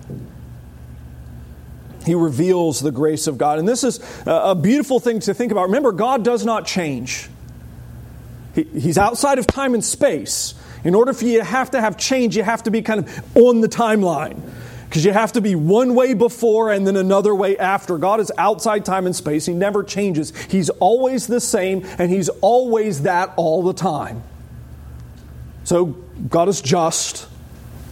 He 2.05 2.15
reveals 2.15 2.79
the 2.79 2.93
grace 2.93 3.27
of 3.27 3.37
God. 3.37 3.59
And 3.59 3.67
this 3.67 3.83
is 3.83 3.99
a 4.27 4.55
beautiful 4.55 5.01
thing 5.01 5.19
to 5.19 5.35
think 5.35 5.51
about. 5.51 5.65
Remember, 5.65 5.91
God 5.91 6.23
does 6.23 6.45
not 6.45 6.69
change. 6.69 7.31
He, 8.57 8.65
he's 8.65 8.99
outside 8.99 9.39
of 9.39 9.47
time 9.47 9.75
and 9.75 9.85
space. 9.85 10.55
In 10.83 10.95
order 10.95 11.13
for 11.13 11.25
you 11.27 11.39
to 11.39 11.45
have 11.45 11.71
to 11.73 11.81
have 11.81 11.97
change, 11.97 12.37
you 12.37 12.43
have 12.43 12.63
to 12.65 12.71
be 12.71 12.83
kind 12.83 13.01
of 13.01 13.37
on 13.37 13.61
the 13.61 13.69
timeline. 13.69 14.41
Because 14.89 15.05
you 15.05 15.13
have 15.13 15.33
to 15.33 15.41
be 15.41 15.55
one 15.55 15.95
way 15.95 16.15
before 16.15 16.73
and 16.73 16.87
then 16.87 16.97
another 16.97 17.35
way 17.35 17.59
after. 17.59 17.99
God 17.99 18.19
is 18.19 18.33
outside 18.39 18.85
time 18.85 19.05
and 19.05 19.15
space. 19.15 19.45
He 19.45 19.53
never 19.53 19.85
changes. 19.85 20.33
He's 20.47 20.71
always 20.71 21.27
the 21.27 21.41
same, 21.41 21.85
and 21.99 22.11
He's 22.11 22.29
always 22.41 23.03
that 23.03 23.35
all 23.37 23.63
the 23.63 23.75
time. 23.75 24.23
So 25.65 25.87
God 25.87 26.49
is 26.49 26.63
just 26.63 27.29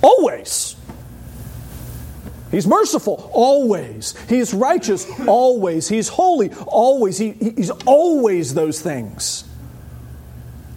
always. 0.02 0.76
He's 2.52 2.66
merciful 2.66 3.28
always. 3.34 4.14
He's 4.28 4.54
righteous 4.54 5.06
always. 5.26 5.88
He's 5.88 6.08
holy 6.08 6.54
always. 6.68 7.18
He, 7.18 7.32
he's 7.32 7.70
always 7.70 8.54
those 8.54 8.80
things. 8.80 9.44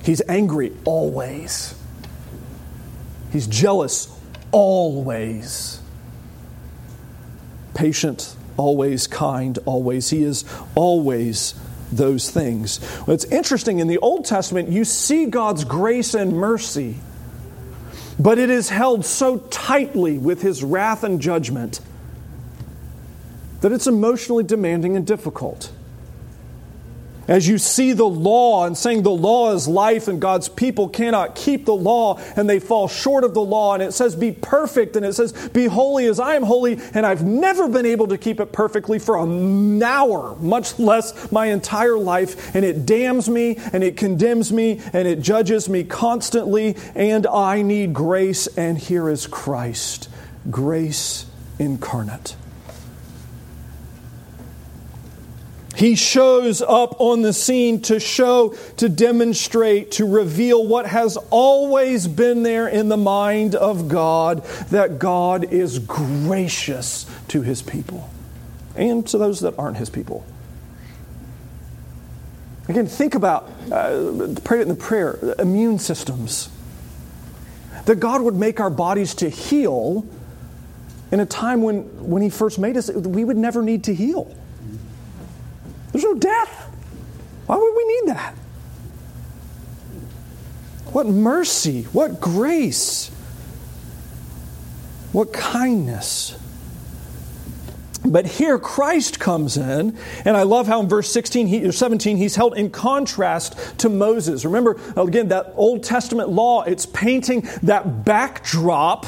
He's 0.08 0.22
angry 0.30 0.72
always. 0.86 1.76
He's 3.34 3.46
jealous 3.46 4.10
always. 4.54 5.82
Patient, 7.74 8.34
always 8.56 9.06
kind, 9.06 9.60
always. 9.66 10.10
He 10.10 10.24
is 10.24 10.46
always 10.76 11.56
those 11.92 12.32
things. 12.32 12.80
Well, 13.06 13.16
it's 13.16 13.26
interesting 13.26 13.80
in 13.80 13.88
the 13.88 13.98
Old 13.98 14.24
Testament, 14.24 14.70
you 14.70 14.86
see 14.86 15.26
God's 15.26 15.66
grace 15.66 16.14
and 16.14 16.32
mercy, 16.32 16.96
but 18.18 18.40
it 18.40 18.50
is 18.50 18.70
held 18.70 19.06
so 19.06 19.40
tightly 19.40 20.18
with 20.18 20.42
his 20.42 20.64
wrath 20.64 21.04
and 21.04 21.20
judgment 21.20 21.82
that 23.60 23.74
it's 23.74 23.88
emotionally 23.88 24.46
demanding 24.46 24.96
and 24.96 25.06
difficult 25.06 25.70
as 27.28 27.48
you 27.48 27.58
see 27.58 27.94
the 27.94 28.06
law 28.06 28.66
and 28.66 28.78
saying 28.78 29.04
the 29.04 29.10
law 29.10 29.54
is 29.54 29.68
life 29.68 30.08
and 30.08 30.22
God's 30.22 30.50
people 30.50 30.88
cannot 30.88 31.36
keep 31.36 31.66
the 31.66 31.76
law 31.76 32.20
and 32.36 32.50
they 32.50 32.60
fall 32.60 32.88
short 32.88 33.24
of 33.24 33.34
the 33.34 33.42
law, 33.42 33.74
and 33.74 33.84
it 33.84 33.94
says, 33.94 34.16
Be 34.16 34.32
perfect, 34.32 34.96
and 34.96 35.06
it 35.06 35.14
says, 35.14 35.34
Be 35.50 35.66
holy 35.66 36.06
as 36.08 36.20
I 36.20 36.36
am 36.36 36.44
holy, 36.44 36.80
and 36.94 37.06
I've 37.06 37.24
never 37.24 37.68
been 37.68 37.86
able 37.86 38.08
to 38.08 38.18
keep 38.18 38.40
it 38.40 38.52
perfectly 38.52 39.00
for 39.00 39.18
an 39.18 39.82
hour, 39.84 40.36
much 40.40 40.80
less 40.80 41.32
my 41.32 41.48
entire 41.48 41.98
life, 41.98 42.56
and 42.56 42.64
it 42.64 42.86
damns 42.86 43.30
me 43.30 43.58
and 43.74 43.84
it 43.84 43.98
condemns 43.98 44.52
me 44.52 44.82
and 44.94 45.08
it 45.08 45.22
judges 45.22 45.70
me 45.70 45.84
constantly, 45.84 46.76
and 46.96 47.28
I 47.28 47.62
need 47.62 47.94
grace, 47.94 48.48
and 48.58 48.78
here 48.78 49.10
is 49.10 49.28
Christ, 49.28 50.10
grace 50.50 51.26
incarnate. 51.60 52.36
He 55.78 55.94
shows 55.94 56.64
up 56.64 57.00
on 57.00 57.22
the 57.22 57.32
scene 57.32 57.82
to 57.84 58.00
show, 58.00 58.56
to 58.78 58.90
demonstrate, 58.90 59.92
to 59.92 60.08
reveal 60.08 60.66
what 60.66 60.88
has 60.88 61.18
always 61.30 62.08
been 62.08 62.42
there 62.42 62.68
in 62.68 62.90
the 62.90 62.98
mind 62.98 63.54
of 63.54 63.88
God 63.88 64.44
that 64.72 64.98
God 64.98 65.54
is 65.54 65.78
gracious 65.78 67.06
to 67.28 67.44
his 67.44 67.62
people 67.62 68.10
and 68.76 69.06
to 69.06 69.20
those 69.20 69.42
that 69.42 69.54
aren't 69.60 69.78
his 69.78 69.92
people. 69.92 70.26
Again, 72.68 72.88
think 72.88 73.14
about, 73.14 73.48
uh, 73.72 74.34
pray 74.44 74.60
it 74.60 74.64
in 74.64 74.70
the 74.70 74.76
prayer, 74.76 75.36
immune 75.38 75.78
systems. 75.78 76.50
That 77.86 78.00
God 78.00 78.24
would 78.24 78.36
make 78.36 78.60
our 78.60 78.72
bodies 78.72 79.14
to 79.16 79.30
heal 79.30 80.08
in 81.12 81.20
a 81.20 81.26
time 81.28 81.62
when, 81.62 81.84
when 82.10 82.24
He 82.24 82.32
first 82.32 82.58
made 82.58 82.76
us, 82.78 82.90
we 82.90 83.24
would 83.24 83.38
never 83.38 83.62
need 83.62 83.84
to 83.84 83.94
heal. 83.94 84.36
There's 85.98 86.14
no 86.14 86.20
death. 86.20 86.72
Why 87.48 87.56
would 87.56 87.74
we 87.76 87.88
need 87.88 88.14
that? 88.14 88.36
What 90.92 91.08
mercy, 91.08 91.84
what 91.92 92.22
grace, 92.22 93.10
what 95.12 95.34
kindness. 95.34 96.38
But 98.06 98.28
here 98.28 98.60
Christ 98.60 99.20
comes 99.20 99.58
in, 99.58 99.98
and 100.24 100.38
I 100.38 100.44
love 100.44 100.68
how 100.68 100.82
in 100.82 100.88
verse 100.88 101.12
16 101.12 101.48
he, 101.48 101.66
or 101.66 101.72
17 101.72 102.18
he's 102.18 102.36
held 102.36 102.56
in 102.56 102.70
contrast 102.70 103.80
to 103.80 103.90
Moses. 103.90 104.46
Remember, 104.46 104.80
again, 104.96 105.30
that 105.30 105.52
Old 105.56 105.84
Testament 105.84 106.30
law, 106.30 106.62
it's 106.62 106.86
painting 106.86 107.50
that 107.64 108.06
backdrop 108.06 109.08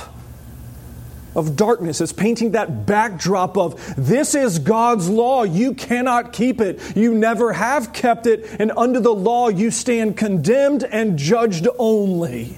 of 1.35 1.55
darkness. 1.55 2.01
It's 2.01 2.13
painting 2.13 2.51
that 2.51 2.85
backdrop 2.85 3.57
of 3.57 3.95
this 3.95 4.35
is 4.35 4.59
God's 4.59 5.09
law. 5.09 5.43
You 5.43 5.73
cannot 5.73 6.33
keep 6.33 6.61
it. 6.61 6.95
You 6.95 7.13
never 7.13 7.53
have 7.53 7.93
kept 7.93 8.27
it. 8.27 8.45
And 8.59 8.71
under 8.75 8.99
the 8.99 9.13
law, 9.13 9.49
you 9.49 9.71
stand 9.71 10.17
condemned 10.17 10.83
and 10.83 11.17
judged 11.17 11.67
only. 11.77 12.57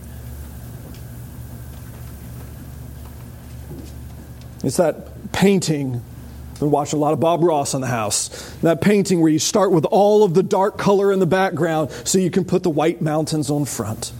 It's 4.63 4.77
that 4.77 5.31
painting 5.31 6.03
been 6.61 6.71
watching 6.71 6.97
a 6.97 7.01
lot 7.01 7.11
of 7.11 7.19
Bob 7.19 7.43
Ross 7.43 7.73
in 7.73 7.81
the 7.81 7.87
house. 7.87 8.29
That 8.61 8.81
painting 8.81 9.19
where 9.19 9.31
you 9.31 9.39
start 9.39 9.71
with 9.71 9.83
all 9.85 10.23
of 10.23 10.35
the 10.35 10.43
dark 10.43 10.77
color 10.77 11.11
in 11.11 11.19
the 11.19 11.25
background 11.25 11.89
so 12.05 12.19
you 12.19 12.29
can 12.29 12.45
put 12.45 12.61
the 12.61 12.69
white 12.69 13.01
mountains 13.01 13.49
on 13.49 13.65
front. 13.65 14.13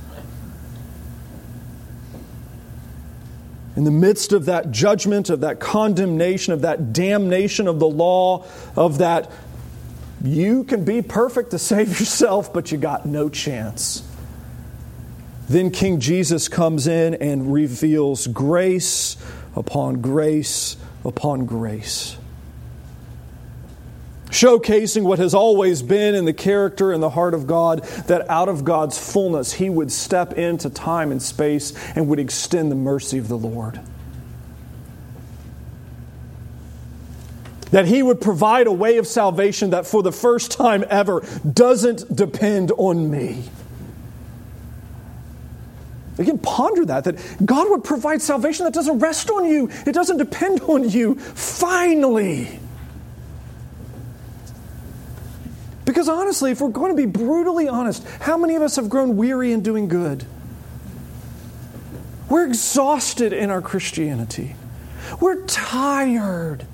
In 3.76 3.84
the 3.86 3.92
midst 3.92 4.34
of 4.34 4.46
that 4.46 4.72
judgment, 4.72 5.30
of 5.30 5.42
that 5.42 5.60
condemnation, 5.60 6.54
of 6.54 6.62
that 6.62 6.94
damnation 6.94 7.68
of 7.68 7.80
the 7.80 7.88
law, 7.88 8.46
of 8.76 8.98
that 8.98 9.32
you 10.24 10.64
can 10.66 10.84
be 10.84 11.02
perfect 11.02 11.52
to 11.52 11.60
save 11.60 11.88
yourself, 12.00 12.54
but 12.54 12.72
you 12.72 12.78
got 12.78 13.06
no 13.06 13.30
chance. 13.30 14.08
Then 15.50 15.72
King 15.72 16.00
Jesus 16.00 16.48
comes 16.48 16.88
in 16.88 17.16
and 17.16 17.54
reveals 17.54 18.28
grace 18.28 19.18
upon 19.56 20.02
grace 20.02 20.78
upon 21.04 21.46
grace 21.46 22.18
showcasing 24.32 25.04
what 25.04 25.20
has 25.20 25.34
always 25.34 25.84
been 25.84 26.16
in 26.16 26.26
the 26.26 26.34
character 26.34 26.92
and 26.92 27.04
the 27.04 27.12
heart 27.12 27.34
of 27.34 27.46
God, 27.46 27.84
that 28.08 28.28
out 28.30 28.50
of 28.50 28.64
God's 28.64 28.98
fullness, 28.98 29.54
He 29.54 29.70
would 29.70 29.92
step 29.92 30.34
into 30.34 30.70
time 30.70 31.12
and 31.12 31.22
space 31.22 31.74
and 31.96 32.08
would 32.08 32.20
extend 32.20 32.72
the 32.72 32.76
mercy 32.76 33.18
of 33.18 33.28
the 33.28 33.38
Lord. 33.38 33.80
That 37.72 37.86
He 37.86 38.02
would 38.02 38.20
provide 38.20 38.68
a 38.68 38.72
way 38.72 38.98
of 38.98 39.06
salvation 39.06 39.70
that 39.72 39.86
for 39.86 40.02
the 40.02 40.12
first 40.12 40.52
time 40.52 40.84
ever 40.90 41.26
doesn't 41.54 42.16
depend 42.16 42.72
on 42.78 43.12
me. 43.12 43.44
Again, 46.18 46.38
ponder 46.38 46.86
that, 46.86 47.06
that 47.06 47.46
God 47.46 47.70
would 47.70 47.84
provide 47.84 48.22
salvation 48.22 48.66
that 48.66 48.74
doesn't 48.74 49.00
rest 49.00 49.30
on 49.30 49.46
you, 49.46 49.70
it 49.86 49.94
doesn't 49.94 50.18
depend 50.18 50.62
on 50.62 50.88
you. 50.88 51.16
Finally. 51.16 52.61
Because 55.92 56.08
honestly, 56.08 56.52
if 56.52 56.62
we're 56.62 56.70
going 56.70 56.96
to 56.96 56.96
be 56.96 57.06
brutally 57.06 57.68
honest, 57.68 58.08
how 58.22 58.38
many 58.38 58.56
of 58.56 58.62
us 58.62 58.78
have 58.78 58.88
grown 58.88 59.18
weary 59.18 59.52
in 59.52 59.62
doing 59.62 59.90
good? 59.90 60.26
We're 62.30 62.46
exhausted 62.46 63.34
in 63.34 63.52
our 63.52 63.62
Christianity. 63.62 64.56
We're 65.20 65.46
tired. 65.48 66.66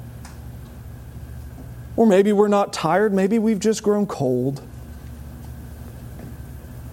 Or 1.96 2.06
maybe 2.06 2.32
we're 2.32 2.48
not 2.48 2.74
tired, 2.74 3.12
maybe 3.12 3.40
we've 3.40 3.60
just 3.60 3.82
grown 3.82 4.06
cold, 4.06 4.62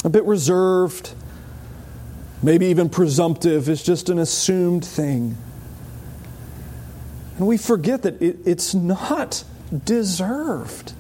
a 0.03 0.09
bit 0.09 0.25
reserved, 0.25 1.13
maybe 2.43 2.65
even 2.69 2.89
presumptive. 2.89 3.69
It's 3.69 3.83
just 3.83 4.09
an 4.09 4.19
assumed 4.19 4.83
thing. 4.83 5.37
And 7.37 7.47
we 7.47 7.59
forget 7.59 8.01
that 8.05 8.23
it, 8.23 8.39
it's 8.47 8.73
not 8.73 9.45
deserved. 9.85 10.95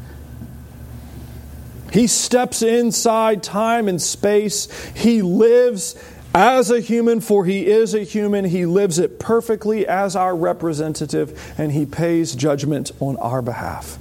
He 1.95 2.09
steps 2.09 2.61
inside 2.61 3.45
time 3.45 3.86
and 3.86 4.03
space. 4.03 4.66
He 4.97 5.22
lives 5.22 5.95
as 6.34 6.72
a 6.72 6.80
human, 6.80 7.20
for 7.20 7.45
he 7.45 7.68
is 7.68 7.95
a 7.95 8.01
human. 8.01 8.45
He 8.45 8.66
lives 8.66 8.99
it 8.99 9.20
perfectly 9.20 9.86
as 9.86 10.16
our 10.16 10.34
representative, 10.34 11.55
and 11.57 11.70
he 11.70 11.86
pays 11.86 12.34
judgment 12.34 12.90
on 12.99 13.16
our 13.18 13.42
behalf. 13.42 13.97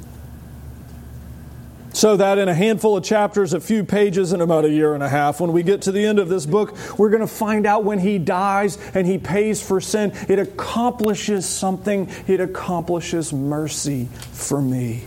So 1.94 2.18
that 2.18 2.40
in 2.40 2.50
a 2.50 2.56
handful 2.56 2.98
of 2.98 3.04
chapters, 3.04 3.54
a 3.54 3.60
few 3.60 3.84
pages, 3.84 4.34
in 4.34 4.42
about 4.42 4.66
a 4.66 4.70
year 4.72 4.96
and 4.96 5.04
a 5.04 5.10
half, 5.10 5.40
when 5.40 5.54
we 5.54 5.62
get 5.62 5.84
to 5.84 5.92
the 5.92 6.04
end 6.04 6.18
of 6.18 6.30
this 6.30 6.48
book, 6.48 6.76
we're 6.98 7.12
going 7.12 7.22
to 7.22 7.28
find 7.28 7.68
out 7.68 7.84
when 7.84 8.00
he 8.00 8.18
dies 8.18 8.80
and 8.96 9.06
he 9.06 9.20
pays 9.20 9.62
for 9.62 9.80
sin, 9.80 10.12
it 10.28 10.40
accomplishes 10.40 11.48
something. 11.48 12.10
It 12.26 12.40
accomplishes 12.40 13.32
mercy 13.32 14.06
for 14.32 14.60
me. 14.60 15.04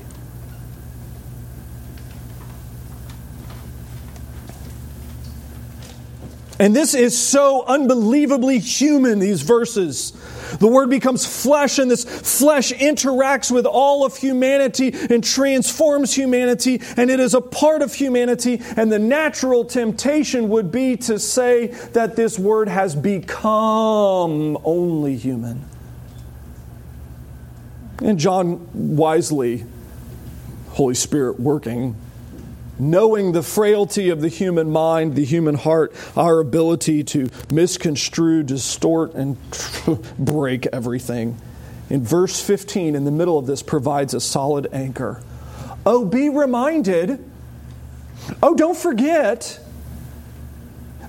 And 6.59 6.75
this 6.75 6.95
is 6.95 7.19
so 7.19 7.65
unbelievably 7.67 8.61
human, 8.61 9.19
these 9.19 9.43
verses. 9.43 10.13
The 10.59 10.69
Word 10.69 10.89
becomes 10.89 11.27
flesh, 11.27 11.79
and 11.79 11.91
this 11.91 12.05
flesh 12.05 12.73
interacts 12.73 13.51
with 13.51 13.67
all 13.67 14.07
of 14.07 14.17
humanity 14.17 14.95
and 15.11 15.23
transforms 15.23 16.15
humanity, 16.15 16.81
and 16.97 17.11
it 17.11 17.21
is 17.21 17.35
a 17.35 17.41
part 17.43 17.83
of 17.83 17.93
humanity. 17.93 18.63
And 18.77 18.91
the 18.91 18.99
natural 18.99 19.65
temptation 19.65 20.49
would 20.49 20.73
be 20.73 20.97
to 20.99 21.19
say 21.19 21.67
that 21.93 22.17
this 22.17 22.39
Word 22.39 22.69
has 22.69 22.95
become 22.95 24.57
only 24.65 25.17
human. 25.17 25.65
And 28.03 28.19
John 28.19 28.97
wisely, 28.97 29.65
Holy 30.71 30.95
Spirit 30.95 31.41
working, 31.41 31.97
knowing 32.79 33.33
the 33.33 33.43
frailty 33.43 34.11
of 34.11 34.21
the 34.21 34.29
human 34.29 34.71
mind, 34.71 35.15
the 35.15 35.25
human 35.25 35.55
heart, 35.55 35.95
our 36.17 36.41
ability 36.41 37.05
to 37.05 37.29
misconstrue, 37.51 38.43
distort, 38.43 39.15
and 39.15 39.37
break 40.19 40.67
everything. 40.73 41.41
In 41.89 42.05
verse 42.05 42.43
15, 42.43 42.95
in 42.95 43.05
the 43.05 43.11
middle 43.11 43.39
of 43.39 43.47
this, 43.47 43.63
provides 43.63 44.13
a 44.15 44.21
solid 44.21 44.69
anchor. 44.73 45.23
Oh, 45.85 46.05
be 46.05 46.29
reminded. 46.29 47.25
Oh, 48.43 48.55
don't 48.55 48.77
forget 48.77 49.61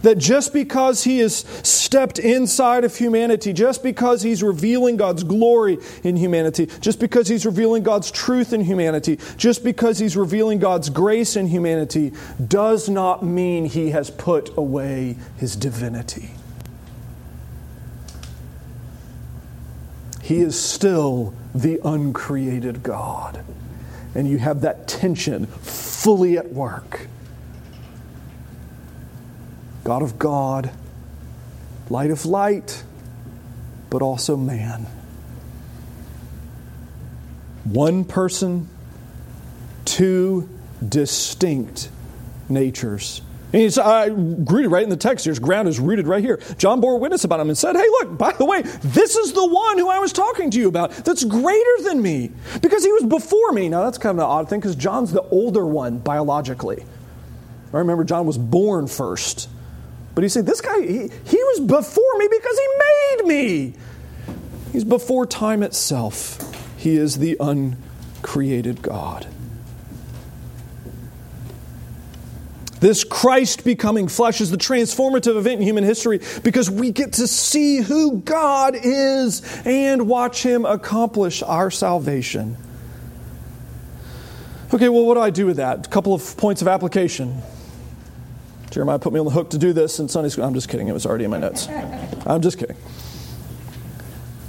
that 0.01 0.17
just 0.17 0.53
because 0.53 1.03
he 1.03 1.19
has 1.19 1.37
stepped 1.63 2.19
inside 2.19 2.83
of 2.83 2.95
humanity, 2.95 3.53
just 3.53 3.83
because 3.83 4.21
he's 4.21 4.43
revealing 4.43 4.97
God's 4.97 5.23
glory 5.23 5.77
in 6.03 6.15
humanity, 6.15 6.67
just 6.81 6.99
because 6.99 7.27
he's 7.27 7.45
revealing 7.45 7.83
God's 7.83 8.11
truth 8.11 8.53
in 8.53 8.61
humanity, 8.61 9.19
just 9.37 9.63
because 9.63 9.99
he's 9.99 10.15
revealing 10.15 10.59
God's 10.59 10.89
grace 10.89 11.35
in 11.35 11.47
humanity, 11.47 12.13
does 12.45 12.89
not 12.89 13.23
mean 13.23 13.65
he 13.65 13.91
has 13.91 14.09
put 14.09 14.55
away 14.57 15.17
his 15.37 15.55
divinity. 15.55 16.31
He 20.21 20.41
is 20.41 20.61
still 20.61 21.33
the 21.55 21.79
uncreated 21.85 22.83
God. 22.83 23.43
And 24.13 24.27
you 24.27 24.39
have 24.39 24.61
that 24.61 24.87
tension 24.87 25.45
fully 25.45 26.37
at 26.37 26.51
work 26.51 27.07
God 29.87 30.03
of 30.03 30.19
God, 30.19 30.69
light 31.89 32.11
of 32.11 32.25
light, 32.25 32.83
but 33.89 34.01
also 34.01 34.35
man. 34.35 34.85
One 37.63 38.03
person, 38.03 38.67
two 39.85 40.49
distinct 40.85 41.87
natures. 42.49 43.21
And 43.53 43.61
he's 43.61 43.77
uh, 43.77 44.09
rooted 44.11 44.71
right 44.71 44.83
in 44.83 44.89
the 44.89 44.97
text. 44.97 45.23
His 45.23 45.39
ground 45.39 45.69
is 45.69 45.79
rooted 45.79 46.05
right 46.05 46.21
here. 46.21 46.41
John 46.57 46.81
bore 46.81 46.99
witness 46.99 47.23
about 47.23 47.39
him 47.39 47.47
and 47.47 47.57
said, 47.57 47.77
Hey, 47.77 47.87
look, 47.87 48.17
by 48.17 48.33
the 48.33 48.43
way, 48.43 48.63
this 48.63 49.15
is 49.15 49.31
the 49.31 49.47
one 49.47 49.77
who 49.77 49.87
I 49.87 49.99
was 49.99 50.11
talking 50.11 50.51
to 50.51 50.59
you 50.59 50.67
about 50.67 50.91
that's 50.91 51.23
greater 51.23 51.83
than 51.83 52.01
me 52.01 52.33
because 52.61 52.83
he 52.83 52.91
was 52.91 53.05
before 53.05 53.53
me. 53.53 53.69
Now, 53.69 53.85
that's 53.85 53.97
kind 53.97 54.19
of 54.19 54.25
an 54.25 54.29
odd 54.29 54.49
thing 54.49 54.59
because 54.59 54.75
John's 54.75 55.13
the 55.13 55.21
older 55.21 55.65
one 55.65 55.99
biologically. 55.99 56.85
I 57.73 57.77
remember 57.77 58.03
John 58.03 58.25
was 58.25 58.37
born 58.37 58.87
first. 58.87 59.47
But 60.17 60.23
he 60.23 60.29
said, 60.29 60.47
This 60.47 60.61
guy, 60.61 60.81
he, 60.81 61.11
he 61.25 61.37
was 61.37 61.59
before 61.59 62.17
me 62.17 62.27
because 62.27 62.57
he 62.57 62.67
made 62.79 63.27
me. 63.27 63.73
He's 64.71 64.83
before 64.83 65.27
time 65.27 65.61
itself. 65.61 66.39
He 66.75 66.97
is 66.97 67.19
the 67.19 67.37
uncreated 67.39 68.81
God. 68.81 69.27
This 72.79 73.03
Christ 73.03 73.63
becoming 73.63 74.07
flesh 74.07 74.41
is 74.41 74.49
the 74.49 74.57
transformative 74.57 75.37
event 75.37 75.61
in 75.61 75.67
human 75.67 75.83
history 75.83 76.19
because 76.41 76.67
we 76.67 76.89
get 76.89 77.13
to 77.13 77.27
see 77.27 77.81
who 77.81 78.17
God 78.17 78.75
is 78.75 79.43
and 79.65 80.07
watch 80.07 80.41
Him 80.41 80.65
accomplish 80.65 81.43
our 81.43 81.69
salvation. 81.69 82.57
Okay, 84.73 84.89
well, 84.89 85.05
what 85.05 85.13
do 85.13 85.19
I 85.19 85.29
do 85.29 85.45
with 85.45 85.57
that? 85.57 85.85
A 85.85 85.89
couple 85.91 86.15
of 86.15 86.35
points 86.37 86.63
of 86.63 86.67
application. 86.67 87.43
Jeremiah 88.71 88.99
put 88.99 89.13
me 89.13 89.19
on 89.19 89.25
the 89.25 89.31
hook 89.31 89.49
to 89.51 89.57
do 89.57 89.73
this 89.73 89.99
in 89.99 90.09
Sunday 90.09 90.29
school. 90.29 90.43
I'm 90.43 90.53
just 90.53 90.69
kidding. 90.69 90.87
It 90.87 90.93
was 90.93 91.05
already 91.05 91.23
in 91.23 91.31
my 91.31 91.39
notes. 91.39 91.67
I'm 92.25 92.41
just 92.41 92.57
kidding. 92.57 92.75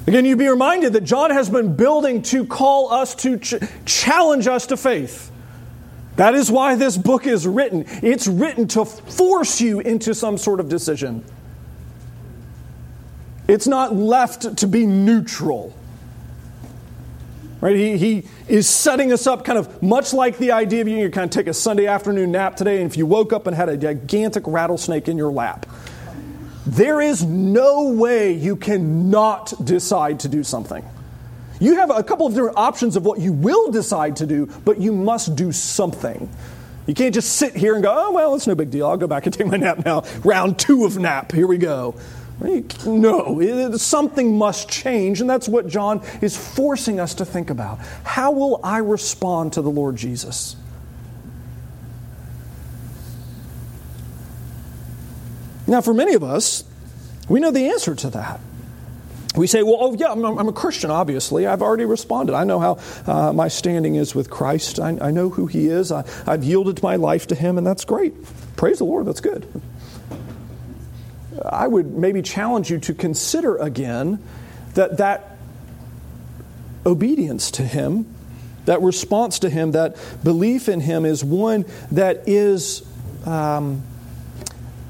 Again, 0.07 0.25
you 0.25 0.37
be 0.37 0.49
reminded 0.49 0.95
that 0.95 1.03
John 1.03 1.31
has 1.31 1.51
been 1.51 1.77
building 1.77 2.23
to 2.23 2.47
call 2.47 2.93
us 2.93 3.15
to 3.17 3.39
ch- 3.39 3.55
challenge 3.85 4.47
us 4.47 4.67
to 4.69 4.77
faith. 4.77 5.31
That 6.17 6.35
is 6.35 6.51
why 6.51 6.75
this 6.75 6.97
book 6.97 7.27
is 7.27 7.47
written. 7.47 7.85
It's 8.03 8.27
written 8.27 8.67
to 8.69 8.85
force 8.85 9.61
you 9.61 9.81
into 9.81 10.15
some 10.15 10.39
sort 10.39 10.61
of 10.61 10.69
decision. 10.69 11.25
It's 13.47 13.67
not 13.67 13.95
left 13.95 14.57
to 14.57 14.67
be 14.67 14.87
neutral. 14.87 15.77
Right? 17.61 17.77
He, 17.77 17.99
he 17.99 18.29
is 18.49 18.69
setting 18.69 19.13
us 19.13 19.27
up 19.27 19.45
kind 19.45 19.59
of 19.59 19.83
much 19.83 20.13
like 20.13 20.39
the 20.39 20.53
idea 20.53 20.81
of 20.81 20.89
you, 20.89 20.97
you 20.97 21.11
kind 21.11 21.25
of 21.25 21.31
take 21.31 21.47
a 21.47 21.55
Sunday 21.55 21.87
afternoon 21.87 22.33
nap 22.33 22.57
today, 22.57 22.81
and 22.81 22.91
if 22.91 22.97
you 22.97 23.07
woke 23.07 23.33
up 23.33 23.47
and 23.47 23.55
had 23.55 23.69
a 23.69 23.77
gigantic 23.77 24.45
rattlesnake 24.47 25.09
in 25.09 25.17
your 25.17 25.31
lap, 25.31 25.67
there 26.67 27.01
is 27.01 27.25
no 27.25 27.91
way 27.91 28.33
you 28.33 28.57
cannot 28.57 29.53
decide 29.65 30.21
to 30.21 30.29
do 30.29 30.43
something. 30.43 30.85
You 31.61 31.77
have 31.77 31.91
a 31.91 32.03
couple 32.03 32.27
of 32.27 32.35
different 32.35 32.57
options 32.57 32.97
of 32.97 33.05
what 33.05 33.21
you 33.21 33.33
will 33.33 33.71
decide 33.71 34.17
to 34.17 34.27
do, 34.27 34.47
but 34.65 34.81
you 34.81 34.93
must 34.93 35.35
do 35.35 35.51
something. 35.51 36.29
You 36.87 36.95
can't 36.95 37.15
just 37.15 37.35
sit 37.35 37.55
here 37.55 37.75
and 37.75 37.83
go, 37.83 37.93
oh, 37.95 38.13
well, 38.13 38.35
it's 38.35 38.47
no 38.47 38.55
big 38.55 38.71
deal. 38.71 38.87
I'll 38.87 38.97
go 38.97 39.07
back 39.07 39.27
and 39.27 39.35
take 39.35 39.47
my 39.47 39.57
nap 39.57 39.85
now. 39.85 40.05
Round 40.25 40.59
two 40.59 40.87
of 40.87 40.97
nap. 40.99 41.33
Here 41.33 41.47
we 41.47 41.59
go. 41.59 41.97
No, 42.87 43.73
something 43.77 44.37
must 44.37 44.69
change, 44.69 45.21
and 45.21 45.29
that's 45.29 45.49
what 45.49 45.67
John 45.67 46.03
is 46.23 46.37
forcing 46.37 47.01
us 47.01 47.15
to 47.15 47.25
think 47.25 47.51
about. 47.51 47.79
How 48.05 48.31
will 48.31 48.61
I 48.63 48.79
respond 48.79 49.55
to 49.55 49.63
the 49.63 49.71
Lord 49.71 49.97
Jesus? 49.97 50.55
Now, 55.67 55.81
for 55.81 55.93
many 55.93 56.15
of 56.15 56.23
us, 56.23 56.65
we 57.29 57.41
know 57.41 57.51
the 57.51 57.69
answer 57.69 57.95
to 57.95 58.11
that. 58.11 58.41
We 59.37 59.47
say, 59.47 59.63
well, 59.63 59.77
oh, 59.79 59.95
yeah, 59.95 60.11
I'm, 60.11 60.25
I'm, 60.25 60.49
a 60.49 60.53
Christian, 60.53 60.91
obviously. 60.91 61.47
I've 61.47 61.61
already 61.61 61.85
responded. 61.85 62.35
I 62.35 62.45
know 62.45 62.59
how 62.59 62.79
uh, 63.07 63.33
my 63.33 63.49
standing 63.49 63.97
is 63.97 64.15
with 64.15 64.31
Christ. 64.31 64.81
I, 64.81 64.97
I 65.01 65.11
know 65.11 65.29
who 65.29 65.47
He 65.47 65.67
is. 65.67 65.93
I, 65.93 66.05
I've 66.27 66.43
yielded 66.43 66.83
my 66.83 66.97
life 66.97 67.27
to 67.29 67.35
Him, 67.35 67.59
and 67.59 67.67
that's 67.67 67.85
great. 67.85 68.15
Praise 68.57 68.79
the 68.79 68.85
Lord, 68.85 69.07
that's 69.07 69.21
good. 69.21 69.47
I 71.45 71.67
would 71.67 71.97
maybe 71.97 72.23
challenge 72.23 72.71
you 72.71 72.79
to 72.81 72.95
consider 72.95 73.57
again 73.57 74.23
that 74.75 74.99
that 74.99 75.37
obedience 76.87 77.51
to 77.53 77.63
Him, 77.63 78.07
that 78.65 78.81
response 78.83 79.41
to 79.41 79.51
Him, 79.51 79.73
that 79.73 79.97
belief 80.23 80.69
in 80.69 80.81
Him 80.81 81.05
is 81.05 81.25
one 81.25 81.65
that 81.93 82.29
is 82.29 82.83
um, 83.27 83.83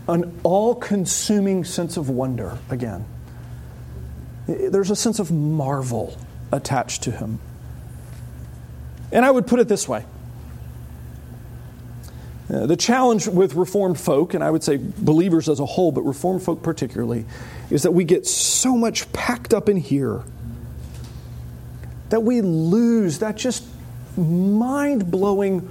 an 0.08 0.38
all 0.42 0.74
consuming 0.74 1.64
sense 1.64 1.96
of 1.96 2.08
wonder 2.08 2.58
again. 2.70 3.04
There's 4.46 4.90
a 4.90 4.96
sense 4.96 5.18
of 5.18 5.30
marvel 5.30 6.16
attached 6.52 7.02
to 7.04 7.10
Him. 7.10 7.40
And 9.12 9.24
I 9.24 9.30
would 9.30 9.46
put 9.46 9.60
it 9.60 9.68
this 9.68 9.88
way 9.88 10.04
uh, 12.52 12.66
the 12.66 12.76
challenge 12.76 13.26
with 13.26 13.54
Reformed 13.54 14.00
folk, 14.00 14.32
and 14.32 14.42
I 14.42 14.50
would 14.50 14.64
say 14.64 14.78
believers 14.78 15.48
as 15.48 15.60
a 15.60 15.66
whole, 15.66 15.92
but 15.92 16.02
Reformed 16.02 16.42
folk 16.42 16.62
particularly, 16.62 17.26
is 17.70 17.82
that 17.82 17.92
we 17.92 18.04
get 18.04 18.26
so 18.26 18.76
much 18.76 19.12
packed 19.12 19.52
up 19.52 19.68
in 19.68 19.76
here 19.76 20.22
that 22.08 22.22
we 22.22 22.40
lose 22.40 23.18
that 23.18 23.36
just 23.36 23.64
mind 24.16 25.10
blowing 25.10 25.68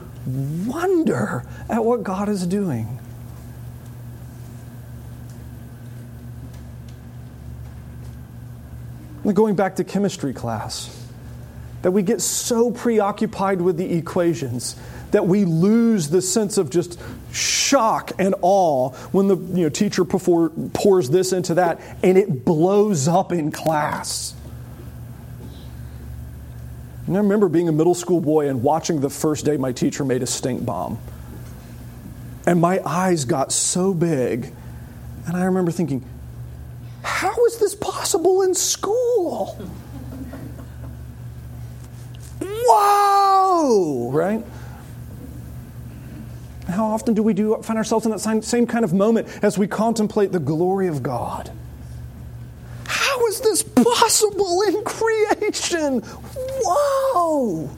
wonder 0.68 1.44
at 1.70 1.84
what 1.84 2.04
God 2.04 2.30
is 2.30 2.46
doing. 2.46 3.00
Going 9.26 9.56
back 9.56 9.76
to 9.76 9.84
chemistry 9.84 10.32
class, 10.34 11.06
that 11.82 11.92
we 11.92 12.02
get 12.02 12.22
so 12.22 12.72
preoccupied 12.72 13.62
with 13.62 13.78
the 13.78 13.94
equations 13.94 14.78
that 15.12 15.26
we 15.26 15.46
lose 15.46 16.10
the 16.10 16.22
sense 16.22 16.58
of 16.58 16.70
just 16.70 17.00
shock 17.32 18.12
and 18.20 18.36
awe 18.42 18.90
when 19.12 19.28
the 19.28 19.36
you 19.36 19.64
know, 19.64 19.70
teacher 19.70 20.06
pours 20.06 21.10
this 21.10 21.34
into 21.34 21.56
that 21.56 21.80
and 22.04 22.18
it 22.18 22.46
blows 22.46 23.08
up 23.08 23.32
in 23.32 23.52
class. 23.52 24.34
And 27.08 27.16
I 27.16 27.22
remember 27.22 27.48
being 27.48 27.70
a 27.70 27.72
middle 27.72 27.96
school 27.96 28.20
boy 28.20 28.50
and 28.50 28.62
watching 28.62 29.00
the 29.00 29.10
first 29.10 29.46
day 29.46 29.56
my 29.56 29.72
teacher 29.72 30.04
made 30.04 30.24
a 30.24 30.28
stink 30.28 30.66
bomb. 30.66 31.00
And 32.46 32.60
my 32.60 32.82
eyes 32.86 33.26
got 33.26 33.52
so 33.54 33.94
big. 33.94 34.54
And 35.26 35.38
I 35.38 35.46
remember 35.46 35.72
thinking, 35.72 36.06
how 37.02 37.46
is 37.46 37.60
this 37.60 37.76
possible 37.76 38.42
in 38.42 38.54
school? 38.54 39.58
Whoa! 42.42 44.12
Right? 44.12 44.44
How 46.68 46.86
often 46.86 47.14
do 47.14 47.24
we 47.24 47.34
do, 47.34 47.56
find 47.64 47.78
ourselves 47.78 48.06
in 48.06 48.12
that 48.12 48.20
same, 48.20 48.42
same 48.42 48.68
kind 48.68 48.84
of 48.84 48.94
moment 48.94 49.28
as 49.42 49.58
we 49.58 49.68
contemplate 49.68 50.32
the 50.32 50.40
glory 50.40 50.88
of 50.88 51.02
God? 51.02 51.50
How 52.86 53.26
is 53.28 53.40
this 53.40 53.64
possible 53.64 54.62
in 54.64 54.84
creation? 54.84 56.02
Whoa! 56.02 57.70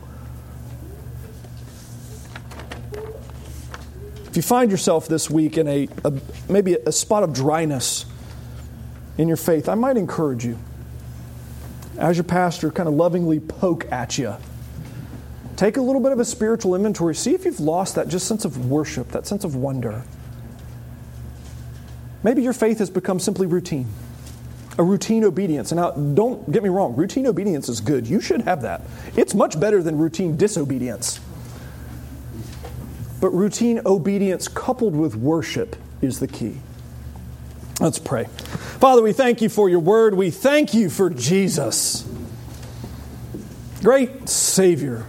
If 4.28 4.36
you 4.36 4.42
find 4.42 4.72
yourself 4.72 5.08
this 5.08 5.30
week 5.30 5.58
in 5.58 5.68
a, 5.68 5.88
a 6.04 6.14
maybe 6.48 6.76
a 6.86 6.92
spot 6.92 7.24
of 7.24 7.34
dryness 7.34 8.06
in 9.18 9.28
your 9.28 9.38
faith, 9.38 9.70
I 9.70 9.76
might 9.76 9.98
encourage 9.98 10.46
you, 10.46 10.58
as 11.98 12.18
your 12.18 12.24
pastor, 12.24 12.72
kind 12.72 12.88
of 12.88 12.96
lovingly 12.96 13.40
poke 13.40 13.92
at 13.92 14.18
you 14.18 14.36
Take 15.60 15.76
a 15.76 15.82
little 15.82 16.00
bit 16.00 16.14
of 16.14 16.22
a 16.22 16.24
spiritual 16.24 16.74
inventory. 16.74 17.14
See 17.14 17.36
if 17.36 17.44
you've 17.44 17.60
lost 17.60 17.96
that 17.96 18.08
just 18.08 18.30
sense 18.30 18.46
of 18.46 18.68
worship, 18.68 19.10
that 19.10 19.28
sense 19.28 19.44
of 19.44 19.56
wonder. 19.56 20.06
Maybe 22.24 22.42
your 22.42 22.54
faith 22.54 22.80
has 22.80 22.90
become 22.90 23.20
simply 23.20 23.46
routine, 23.46 23.88
a 24.78 24.84
routine 24.84 25.26
obedience. 25.26 25.74
And 25.74 25.82
now, 25.82 25.92
don't 25.92 26.50
get 26.50 26.64
me 26.64 26.70
wrong, 26.70 26.96
routine 26.96 27.28
obedience 27.28 27.68
is 27.68 27.82
good. 27.82 28.08
You 28.08 28.22
should 28.22 28.44
have 28.44 28.62
that. 28.62 28.84
It's 29.18 29.34
much 29.34 29.60
better 29.60 29.84
than 29.84 29.98
routine 29.98 30.38
disobedience. 30.38 31.20
But 33.20 33.32
routine 33.32 33.82
obedience 33.86 34.48
coupled 34.48 34.96
with 34.96 35.18
worship 35.18 35.76
is 36.02 36.22
the 36.22 36.28
key. 36.28 36.56
Let's 37.82 38.00
pray. 38.00 38.28
Father, 38.80 39.02
we 39.02 39.12
thank 39.12 39.42
you 39.42 39.50
for 39.50 39.70
your 39.70 39.80
word. 39.80 40.14
We 40.14 40.32
thank 40.32 40.74
you 40.74 40.90
for 40.90 41.10
Jesus. 41.10 42.10
Great 43.84 44.30
Savior 44.30 45.06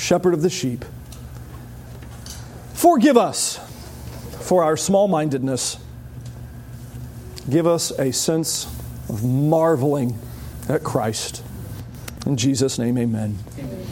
shepherd 0.00 0.32
of 0.32 0.42
the 0.42 0.50
sheep. 0.50 0.84
Forgive 2.72 3.16
us 3.16 3.60
for 4.40 4.64
our 4.64 4.76
small 4.76 5.06
mindedness. 5.06 5.76
Give 7.48 7.66
us 7.66 7.90
a 7.98 8.10
sense 8.12 8.64
of 9.08 9.22
marveling 9.22 10.18
at 10.68 10.82
Christ. 10.82 11.44
In 12.26 12.36
Jesus' 12.36 12.78
name, 12.78 12.96
amen. 12.96 13.38
amen. 13.58 13.69